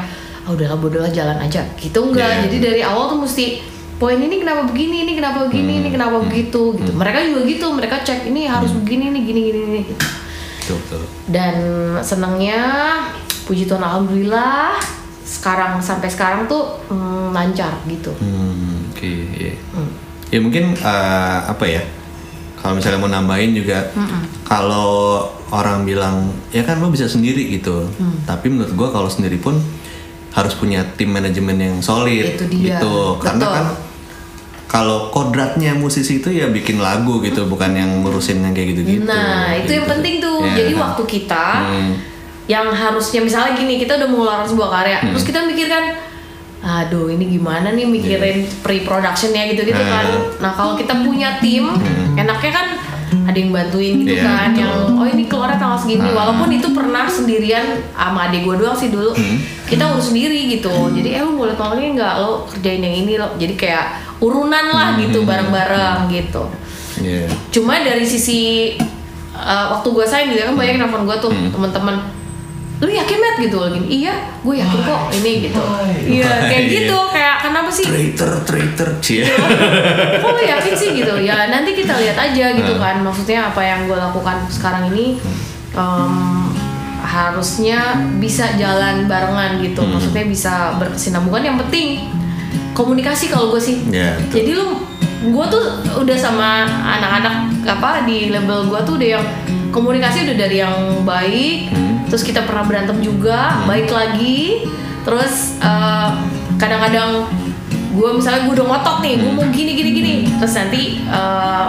[0.49, 1.61] ah udahlah bodoh jalan aja.
[1.77, 2.43] Gitu enggak Yeah.
[2.49, 6.79] jadi dari awal tuh mesti poin ini kenapa begini ini kenapa begini ini kenapa begitu
[6.79, 10.07] gitu mereka juga gitu mereka cek ini harus begini nih gini gini nih gitu.
[10.59, 11.03] Betul, betul.
[11.35, 11.57] dan
[12.01, 12.61] senangnya
[13.45, 14.79] puji Tuhan alhamdulillah
[15.29, 19.53] sekarang sampai sekarang tuh mm, lancar gitu Hmm, oke, iya.
[20.29, 21.81] Ya mungkin eh, apa ya?
[22.59, 23.87] Kalau misalnya mau nambahin juga,
[24.43, 27.87] kalau orang bilang ya kan lo bisa sendiri gitu.
[27.97, 28.27] Mm.
[28.27, 29.57] Tapi menurut gua kalau sendiri pun
[30.35, 33.17] harus punya tim manajemen yang solid Itu dia, gitu.
[33.23, 33.55] Karena betul.
[33.57, 33.67] kan
[34.69, 39.57] kalau kodratnya musisi itu ya bikin lagu gitu bukan yang ngurusin yang kayak gitu-gitu Nah,
[39.57, 40.45] itu yang penting tuh.
[40.45, 40.61] Ya.
[40.61, 41.93] Jadi waktu kita Hmm.
[42.45, 45.09] yang harusnya misalnya gini, kita udah mengeluarkan sebuah karya, Hmm.
[45.13, 45.85] terus kita mikir kan,
[46.59, 49.89] aduh ini gimana nih mikirin pre-productionnya gitu-gitu Nah.
[49.91, 50.07] kan.
[50.39, 51.65] Nah kalau kita punya tim,
[52.15, 52.67] enaknya kan
[53.09, 54.21] ada yang bantuin gitu Hmm.
[54.21, 54.61] Iya, kan, betul.
[54.61, 56.15] yang oh ini keluarnya tanggal segini, Ah.
[56.15, 59.37] walaupun itu pernah sendirian sama adik gue doang sih dulu, Hmm.
[59.65, 60.73] kita urus sendiri gitu.
[60.91, 63.85] Jadi eh lu boleh tolongin nggak lo kerjain yang ini lo, jadi kayak
[64.19, 65.01] urunan lah Hmm.
[65.03, 66.43] gitu bareng-bareng gitu.
[66.99, 67.31] Iya.
[67.49, 68.75] Cuma dari sisi
[69.31, 71.49] uh, waktu gue sign gitu kan banyak yang nelfon gue tuh Hmm.
[71.49, 71.97] teman-teman
[72.79, 73.59] lu yakin met gitu.
[73.59, 75.63] Lagi iya gue yakin kok ini gitu.
[76.09, 76.73] Iya kayak Iya.
[76.73, 76.99] gitu.
[77.09, 77.85] Kayak kenapa sih?
[77.85, 79.27] Traitor traitor cie.
[80.23, 81.15] Kok lu yakin sih gitu?
[81.19, 82.81] Ya nanti kita lihat aja gitu Hmm.
[82.81, 82.97] kan.
[83.01, 85.19] Maksudnya apa yang gue lakukan sekarang ini
[85.73, 86.15] em,
[86.99, 87.81] harusnya
[88.19, 89.81] bisa jalan barengan gitu.
[89.81, 89.93] Hmm.
[89.93, 91.43] maksudnya bisa berkesinambungan.
[91.45, 91.87] Yang penting
[92.73, 93.83] komunikasi kalau gue sih.
[93.89, 94.35] Ya, betul.
[94.39, 94.67] jadi lu
[95.19, 95.65] gue tuh
[95.99, 97.35] udah sama anak-anak
[97.67, 99.25] apa di label gue tuh udah yang
[99.69, 101.98] komunikasi udah dari yang baik Hmm.
[102.09, 104.69] Terus kita pernah berantem juga baik lagi.
[105.05, 106.11] Terus eh,
[106.57, 107.29] kadang-kadang
[107.69, 110.15] gue misalnya gue udah ngotot nih gue mau gini gini gini.
[110.37, 111.69] Terus nanti eh,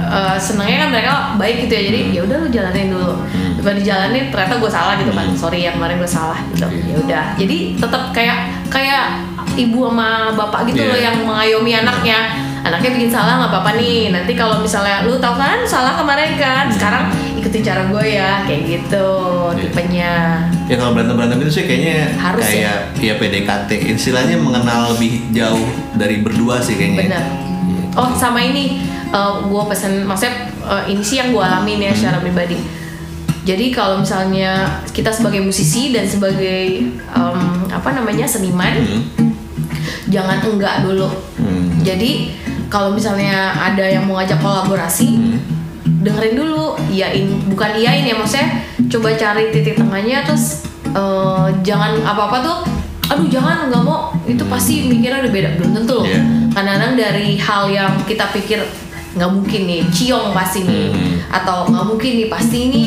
[0.00, 1.82] eh, senangnya kan mereka baik gitu ya.
[1.90, 3.14] Jadi ya udah lu jalanin dulu.
[3.60, 5.26] Daripada dijalanin ternyata gue salah gitu kan.
[5.36, 6.38] Sorry ya kemarin gue salah.
[6.54, 6.66] Gitu.
[6.66, 7.24] Ya udah.
[7.36, 8.38] Jadi tetap kayak
[8.72, 9.04] kayak
[9.58, 10.90] ibu sama bapak gitu Iya.
[10.94, 12.18] loh yang mengayomi anaknya.
[12.60, 14.12] Anaknya bikin salah nggak apa-apa nih.
[14.12, 16.68] Nanti kalau misalnya lu tau kan salah kemarin kan.
[16.72, 17.08] Sekarang
[17.40, 19.08] ikutin cara gue ya kayak gitu
[19.50, 19.60] Iya.
[19.66, 20.12] tipenya.
[20.68, 25.66] Ya kalau berantem berantem itu sih kayaknya Harus kayak ya PDKT istilahnya mengenal lebih jauh
[25.96, 27.10] dari berdua sih kayaknya.
[27.10, 27.24] Benar.
[27.98, 28.78] Oh sama ini
[29.50, 32.54] gue pesen maksudnya eh, ini sih yang gue alamin ya secara pribadi.
[33.40, 38.78] Jadi kalau misalnya kita sebagai musisi dan sebagai em, apa namanya seniman
[40.12, 41.08] jangan enggak dulu.
[41.40, 41.80] Hmm.
[41.80, 42.36] jadi
[42.68, 45.16] kalau misalnya ada yang mau ngajak kolaborasi
[46.00, 48.48] dengerin dulu iyain bukan iyain ya maksudnya
[48.88, 52.58] coba cari titik tengahnya terus eh, jangan apa apa tuh
[53.06, 56.08] aduh jangan nggak mau itu pasti mikirnya udah beda belum tentu loh
[56.50, 58.62] kadang-kadang dari hal yang kita pikir
[59.10, 61.18] nggak mungkin nih ciong pasti nih Hmm.
[61.28, 62.82] atau nggak mungkin nih pasti ini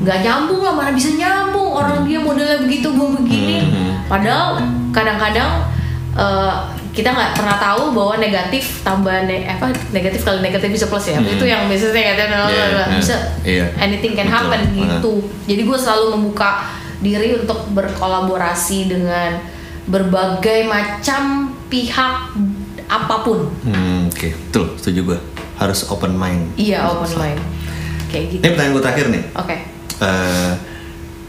[0.00, 3.92] nggak nyambung lah mana bisa nyambung orang dia modelnya begitu gue begini Hmm.
[4.08, 4.56] padahal
[4.90, 5.68] kadang-kadang
[6.16, 6.52] eh,
[6.96, 11.20] kita nggak pernah tahu bahwa negatif tambah ne- apa negatif kali negatif bisa plus ya.
[11.20, 11.28] Hmm.
[11.28, 13.66] itu yang biasanya negatif Iya, bisa iya.
[13.76, 14.36] anything can Betul.
[14.40, 14.72] happen Ah.
[14.72, 15.12] gitu.
[15.44, 16.64] Jadi gue selalu membuka
[16.96, 19.36] diri untuk berkolaborasi dengan
[19.84, 21.22] berbagai macam
[21.68, 22.32] pihak
[22.86, 23.44] apa pun.
[23.62, 24.32] Hmm, oke.
[24.48, 24.72] Betul.
[24.74, 25.18] Setuju gue
[25.56, 26.56] harus open mind.
[26.56, 27.40] Iya open mind.
[28.08, 28.40] Kayak gitu.
[28.40, 29.22] Ini pertanyaan gue terakhir nih.
[29.36, 29.56] Oke.
[29.98, 30.52] Eh,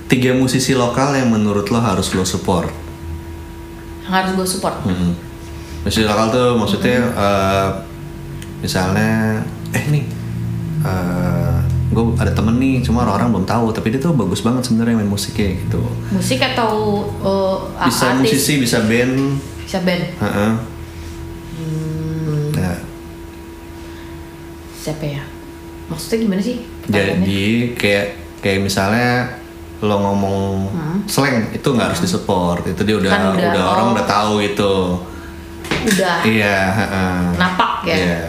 [0.07, 2.71] tiga musisi lokal yang menurut lo harus lo support?
[4.07, 4.79] Harus gue support?
[4.81, 5.26] Hmm.
[5.87, 7.67] Musisi lokal tuh maksudnya eh,
[8.59, 9.39] misalnya
[9.71, 10.05] eh nih
[11.87, 15.09] gue ada temen nih cuma orang-orang belum tahu tapi dia tuh bagus banget sebenarnya main
[15.09, 15.81] musiknya gitu.
[16.11, 17.57] Musik atau uh,
[17.87, 18.37] bisa artis?
[18.37, 19.39] musisi bisa band.
[19.63, 20.03] Bisa band?
[20.19, 20.51] Heeh.
[21.57, 22.43] Hmm.
[22.53, 22.77] Nah,
[24.77, 25.23] siapa ya?
[25.87, 26.61] Maksudnya gimana sih?
[26.91, 28.05] Jadi kayak
[28.43, 29.39] kayak misalnya
[29.81, 30.69] lo ngomong
[31.07, 33.17] slang itu nggak harus disupport itu dia udah Hmm.
[33.17, 34.73] Kan udah, udah, orang udah tahu gitu
[35.87, 37.17] udah iya heeh.
[37.35, 38.21] napak ya Iya.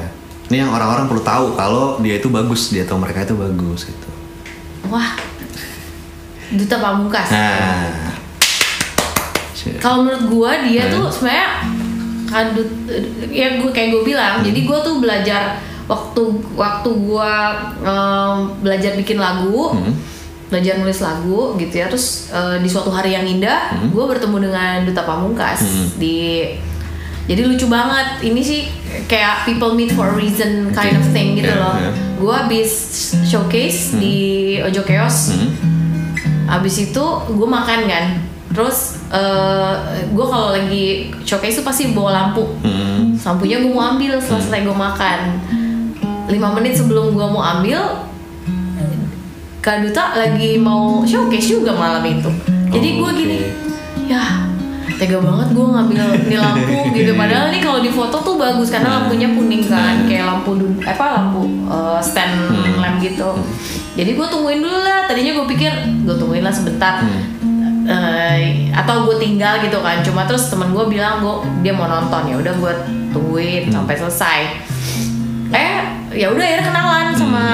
[0.49, 4.09] Ini yang orang-orang perlu tahu kalau dia itu bagus, dia atau mereka itu bagus gitu.
[4.87, 5.13] wah
[6.51, 8.09] duta pamungkas Nah,
[9.77, 10.95] kalau menurut gua dia Hmm.
[10.95, 11.49] tuh sebenarnya
[12.25, 12.71] kadut
[13.27, 16.23] ya gue kayak gue bilang jadi gua tuh belajar waktu
[16.55, 17.33] waktu gua
[17.79, 19.93] em, belajar bikin lagu Hmm.
[20.49, 24.75] belajar nulis lagu gitu ya terus eh, di suatu hari yang indah gua bertemu dengan
[24.85, 25.89] duta pamungkas Hmm.
[25.97, 26.49] di
[27.29, 28.61] jadi lucu banget ini sih
[29.05, 31.93] kayak people meet for a reason kind of thing gitu Yeah, loh yeah.
[32.17, 32.73] gua habis
[33.23, 34.17] showcase di
[34.59, 35.53] Ojo Chaos Hmm.
[36.49, 38.97] Abis itu gue makan kan Terus
[40.09, 43.13] gue kalau lagi showcase itu pasti bawa lampu Hmm.
[43.15, 45.19] Lampunya gue mau ambil setelah selesai gue makan
[46.25, 48.09] 5 menit sebelum gue mau ambil
[49.61, 52.31] Kak Duta lagi mau showcase juga malam itu
[52.73, 53.39] Jadi gue gini.
[54.09, 54.48] Ya
[54.99, 57.13] tega banget gue ngambil ini lampu gitu.
[57.15, 60.05] Padahal nih kalau di foto tuh bagus Karena lampunya kuning kan.
[60.05, 62.83] Kayak lampu apa lampu eh, stand Hmm.
[62.83, 63.31] lamp gitu.
[63.95, 65.07] Jadi gue tungguin dulu lah.
[65.07, 65.73] Tadinya gue pikir
[66.03, 67.07] gue tungguin lah sebentar.
[67.89, 70.03] Eh, atau gue tinggal gitu kan.
[70.03, 72.27] Cuma terus temen gue bilang gue dia mau nonton.
[72.27, 72.73] Ya udah gue
[73.11, 74.41] tungguin sampai selesai.
[75.49, 75.77] Eh
[76.13, 77.45] ya udah akhirnya kenalan sama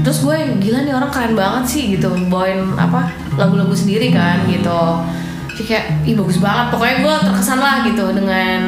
[0.00, 2.08] terus gue gila nih orang keren banget sih gitu.
[2.30, 4.80] Bawain apa lagu-lagu sendiri kan gitu
[5.58, 6.70] Jadi kayak ih bagus banget.
[6.70, 8.60] Pokoknya gue terkesan lah gitu dengan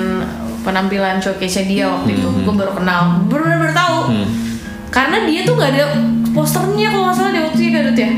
[0.66, 2.26] penampilan showcase dia waktu itu.
[2.26, 2.42] Hmm.
[2.42, 3.02] gue baru kenal.
[3.30, 3.98] Baru baru tahu.
[4.90, 5.86] Karena dia tuh nggak ada
[6.34, 8.10] posternya kalau nggak salah di waktu itu Dut, ya?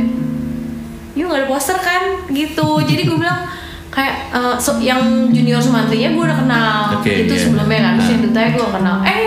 [1.21, 2.03] Yuk nggak ada poster kan?
[2.33, 2.69] Gitu.
[2.89, 3.45] Jadi gue bilang
[3.93, 6.81] kayak eh, so- yang junior semantrinya gue udah kenal.
[6.97, 7.43] Oke, itu iya.
[7.45, 7.93] sebelumnya kan?
[8.01, 8.97] Terus yang dutanya gue nggak kenal.
[9.05, 9.23] Eh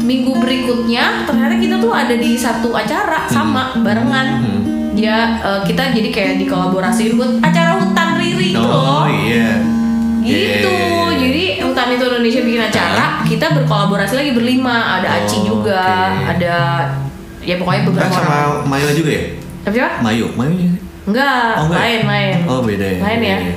[0.00, 4.28] minggu berikutnya ternyata kita tuh ada di satu acara sama barengan.
[4.40, 4.60] Hmm.
[4.90, 9.48] dia eh, kita jadi kayak dikolaborasiin buat acara hutan riri itu Oh loh iya.
[10.20, 11.16] gitu Iya, iya, iya.
[11.16, 15.80] jadi hutan itu Indonesia bikin acara kita berkolaborasi lagi berlima ada Aci Oh, juga
[16.12, 16.28] oke.
[16.28, 16.54] ada
[17.40, 19.24] ya pokoknya beberapa sama orang Mayu juga ya?
[19.60, 20.68] tapi siapa Mayu, Mayu.
[21.02, 21.80] enggak, Oh, enggak.
[21.80, 22.98] lain lain Oh, beda ya?
[23.00, 23.54] lain ya Beda ya.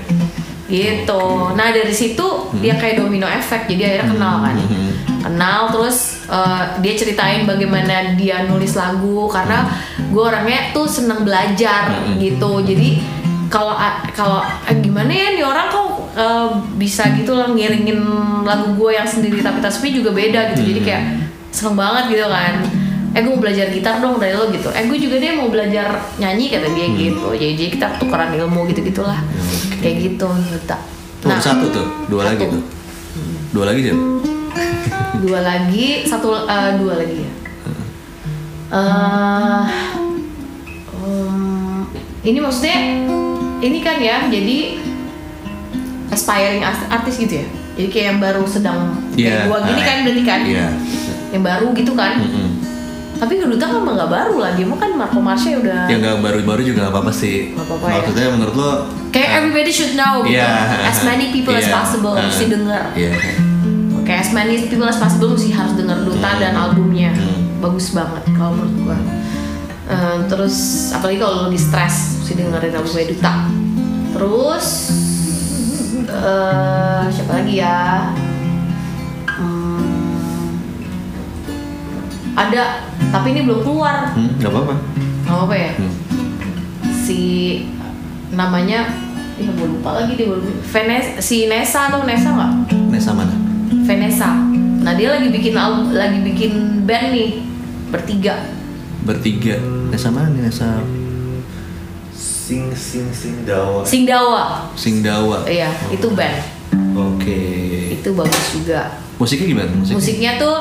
[0.65, 4.91] gitu nah dari situ dia kayak domino efek jadi akhirnya kenal kan Hmm.
[5.21, 9.67] kenal terus eh, dia ceritain bagaimana dia nulis lagu karena
[10.01, 12.15] gue orangnya tuh seneng belajar Hmm.
[12.17, 12.89] gitu jadi
[13.53, 15.85] kalau a- kalau eh, gimana ya nih orang kok
[16.15, 18.01] eh, bisa gitu lah ngiringin
[18.41, 20.65] lagu gue yang sendiri tapi tasbih juga beda gitu.
[20.65, 20.87] Jadi Hmm.
[20.89, 21.03] kayak
[21.49, 22.65] seneng banget gitu kan.
[23.13, 24.73] Eh gue mau belajar gitar dong dari lo gitu.
[24.73, 25.85] Eh gue juga deh mau belajar
[26.17, 26.97] nyanyi kata dia Hmm.
[26.97, 27.27] gitu.
[27.31, 29.21] Jadi, jadi kita tukeran ilmu gitu gitulah
[29.77, 30.77] kayak gitu Yuta.
[31.21, 32.57] Tuh, satu tuh, dua lagi satu.
[32.57, 32.63] tuh.
[33.53, 34.03] Dua lagi siapa?
[35.15, 37.31] dua lagi satu eh, dua lagi ya.
[38.73, 39.63] Eh,
[40.95, 41.85] um,
[42.21, 42.75] ini maksudnya
[43.63, 44.57] ini kan ya jadi
[46.09, 48.79] aspiring art- artis gitu ya jadi kayak yang baru sedang
[49.13, 50.67] kayak gua gini ah, kan berarti kan Iya.
[51.31, 52.49] yang baru gitu kan Mm-mm.
[53.17, 56.61] tapi kedutaan kan nggak baru lah dia mah kan Marco Marsha udah Yang nggak baru-baru
[56.61, 57.55] juga nggak apa-apa sih.
[57.55, 57.93] Nggak apa-apa ya.
[57.97, 58.71] Maksudnya menurut lo?
[59.09, 60.49] kayak everybody should know gitu Iya.
[60.83, 61.73] as many people as Iya.
[61.73, 62.25] possible Ah.
[62.25, 63.11] mesti denger Iya.
[64.03, 66.39] kayak as many people as possible mesti harus denger Duta Hmm.
[66.39, 67.57] dan albumnya Hmm.
[67.57, 68.97] bagus banget kalau menurut gua
[69.83, 70.55] Eh, terus
[70.89, 73.33] apalagi kalau lagi stres mesti dengerin albumnya Duta
[74.09, 74.67] terus
[76.07, 78.15] eh siapa lagi ya
[79.27, 80.55] Hmm,
[82.33, 82.79] ada
[83.09, 84.75] tapi ini belum keluar Hmm, nggak apa-apa.
[85.21, 85.93] nggak apa ya Hmm.
[86.97, 87.19] si
[88.31, 88.87] namanya
[89.35, 90.31] ya gue lupa lagi deh.
[90.63, 92.51] Venes si Nesa atau Nesa nggak
[92.87, 93.35] Nesa mana?
[93.83, 94.31] Vanessa.
[94.79, 97.43] Nah dia lagi bikin al- lagi bikin band nih
[97.89, 98.62] bertiga.
[99.03, 99.59] Bertiga.
[99.91, 100.47] Nesa mana nih?
[100.47, 100.79] Nesa
[102.13, 103.81] Sing sing sing dawa.
[103.83, 104.43] Singdawa.
[104.75, 105.37] Singdawa.
[105.47, 106.43] Iya itu band.
[106.93, 107.39] Oke.
[107.95, 108.99] Itu bagus juga.
[109.15, 109.71] Musiknya gimana?
[109.71, 109.95] Musiknya?
[109.97, 110.55] Musiknya tuh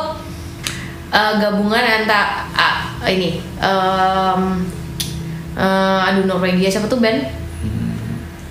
[1.10, 4.42] eh, gabungan antara ah, ini em,
[5.52, 7.26] eh, aduh Norwegia siapa tuh band?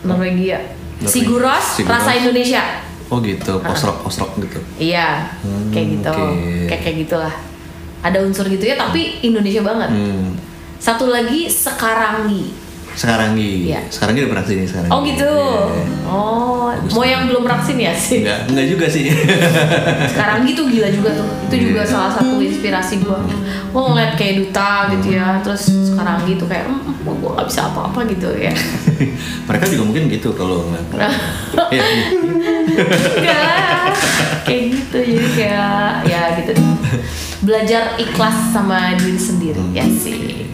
[0.03, 0.59] Norwegia.
[0.59, 0.59] Norwegia.
[1.01, 2.13] Siguros, Sigur Rasa.
[2.13, 2.61] Indonesia.
[3.09, 4.59] Oh gitu, post rock post rock gitu.
[4.77, 6.67] Iya, Hmm, kayak gitu, oke.
[6.69, 7.33] kayak kayak gitulah.
[8.02, 9.89] Ada unsur gitu ya, tapi Indonesia banget.
[9.93, 10.34] Hmm.
[10.82, 12.62] Satu lagi Sekarangi.
[12.91, 13.80] Sekarang Iya.
[13.88, 14.89] Sekarang udah pernah sini sekarang.
[14.91, 15.24] Oh gitu.
[15.24, 15.86] Iya.
[16.12, 18.20] Oh, Bagus mau yang belum vaksin ya sih.
[18.20, 19.06] Enggak, enggak juga sih.
[20.12, 21.28] Sekarang gitu gila juga tuh.
[21.47, 21.91] Itu juga Iya.
[21.91, 23.24] salah satu inspirasi gua.
[23.72, 27.62] Gua ngeliat kayak duta gitu ya, terus sekarang gitu kayak, mm, mm, gua gak bisa
[27.72, 28.52] apa-apa gitu ya.
[29.47, 30.88] Mereka juga mungkin gitu kalau ngeliat.
[31.72, 32.06] Iya, iya.
[32.66, 33.93] Enggak,
[34.45, 36.51] kayak gitu jadi kayak ya gitu.
[37.41, 40.45] Belajar ikhlas sama diri sendiri ya sih.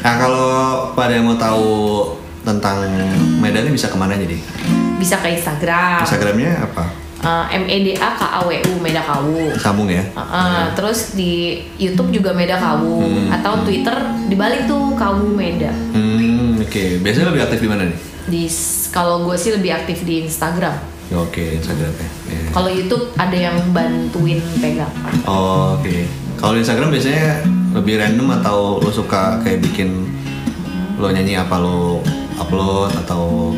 [0.00, 0.50] Nah kalau
[0.96, 1.70] pada yang mau tahu
[2.42, 2.82] tentang
[3.38, 4.34] Medan ini bisa ke mana jadi?
[4.96, 6.02] Bisa ke Instagram.
[6.02, 6.84] Instagramnya apa?
[7.52, 9.52] M E D A K A W U Meda Kawu.
[9.60, 10.00] Sambung ya?
[10.16, 13.28] Uh, uh, terus di YouTube juga Meda Kawu Hmm.
[13.28, 13.92] atau Twitter
[14.32, 15.68] dibalik tuh Kawu Meda.
[15.92, 17.04] Hmm, oke.
[17.04, 17.98] Biasanya lebih aktif di mana nih?
[18.24, 18.42] Di
[18.88, 20.89] kalau gue sih lebih aktif di Instagram.
[21.10, 22.06] Ya, Oke, Instagramnya.
[22.24, 22.42] Iya.
[22.54, 24.94] Kalau YouTube ada yang bantuin pegang.
[25.26, 26.06] Oh, oke.
[26.38, 27.42] Kalau di Instagram biasanya
[27.74, 30.06] lebih random atau lo suka kayak bikin
[30.96, 31.98] lo nyanyi apa lo
[32.38, 33.52] upload atau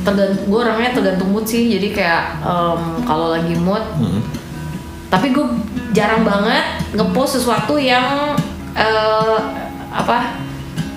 [0.00, 1.70] Tergantung gue orangnya tergantung mood sih.
[1.70, 4.18] Jadi kayak em, kalau lagi mood, Hmm.
[5.06, 5.46] tapi gue
[5.92, 8.34] jarang banget ngepost sesuatu yang
[8.72, 9.38] eh,
[9.90, 10.40] apa?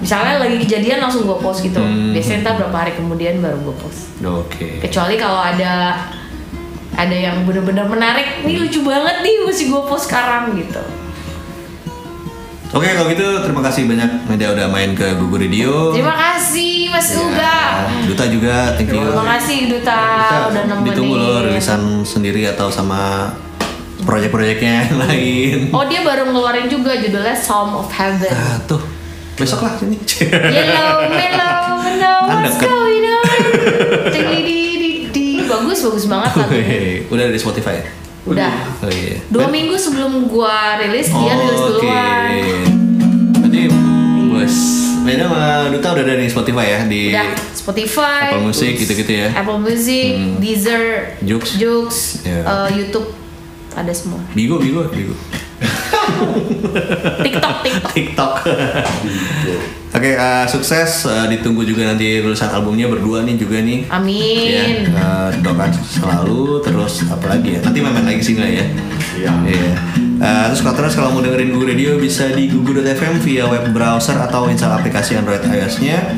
[0.04, 1.80] Misalnya lagi kejadian langsung gue post gitu.
[1.80, 2.12] Hmm.
[2.12, 4.12] Biasanya ntar berapa hari kemudian baru gue post.
[4.20, 4.80] Oke.
[4.80, 6.00] kecuali kalau ada
[6.94, 10.80] ada yang bener-bener menarik nih lucu banget nih mesti gue post sekarang gitu
[12.72, 15.94] Oke, kalau gitu terima kasih banyak Media udah main ke Gugu Radio.
[15.94, 17.58] terima kasih mas Ya, Uga
[18.08, 18.98] Duta juga, thank you.
[18.98, 23.30] terima kasih Duta Kita udah nemenin ditunggu loh rilisan sendiri atau sama
[24.02, 25.58] proyek-proyeknya yang lain.
[25.70, 28.82] oh dia baru ngeluarin juga judulnya Psalm of Heaven Ah, tuh.
[29.44, 29.98] Besok lah sini.
[30.50, 32.70] Yellow, mellow, mellow, Kan what's deket.
[32.70, 33.40] going on?
[34.14, 34.22] Di,
[35.12, 35.26] di.
[35.44, 36.66] Bagus, bagus banget lagunya.
[36.66, 37.86] Wih, Udah di Spotify ya?
[38.24, 38.56] Udah.
[38.80, 39.20] Oh iya.
[39.28, 41.84] Dua minggu sebelum gua rilis, dia rilis Oh, Oke.
[41.84, 42.32] duluan.
[43.36, 43.62] Berarti
[44.26, 44.56] bos
[45.04, 49.28] Medan sama Duta udah ada di Spotify ya di Udah, Spotify, Apple Music gitu-gitu ya.
[49.34, 50.84] Apple Music, Deezer,
[51.22, 51.44] Joox.
[51.54, 51.92] Joox,
[52.24, 52.40] Ya.
[52.42, 53.12] eh, YouTube,
[53.74, 54.24] ada semua.
[54.32, 55.12] Bigo, Bigo, Bigo.
[57.24, 57.84] TikTok, TikTok.
[57.94, 58.34] TikTok.
[59.94, 61.06] Oke, eh, sukses.
[61.06, 63.86] Eh, ditunggu juga nanti rilisan albumnya berdua nih juga nih.
[63.86, 64.90] Ya, Amin.
[64.90, 66.66] eh, doakan selalu.
[66.66, 67.60] Terus apa lagi ya?
[67.62, 68.66] Nanti main lagi sini lah ya.
[69.14, 69.32] Iya.
[69.46, 69.74] Iya.
[70.24, 74.18] Eh, terus kalau terus kalau mau dengerin Google Radio bisa di google.fm via web browser
[74.18, 76.16] atau install aplikasi Android iOS-nya.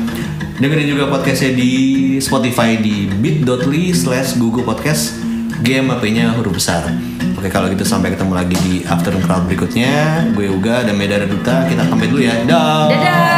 [0.56, 1.72] Dengerin juga podcastnya di
[2.16, 5.25] Spotify di bit.ly slash Google Podcast.
[5.64, 6.84] Game HP-nya huruf besar.
[7.36, 10.24] Oke kalau gitu sampai ketemu lagi di Afternoon Crowd berikutnya.
[10.36, 11.64] Gue Uga dan Medara Duta.
[11.64, 12.34] Kita pamit dulu ya.
[12.44, 12.88] Dah.
[12.92, 13.36] Dadah.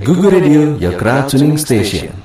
[0.00, 2.20] Google Radio, your crowd tuning station.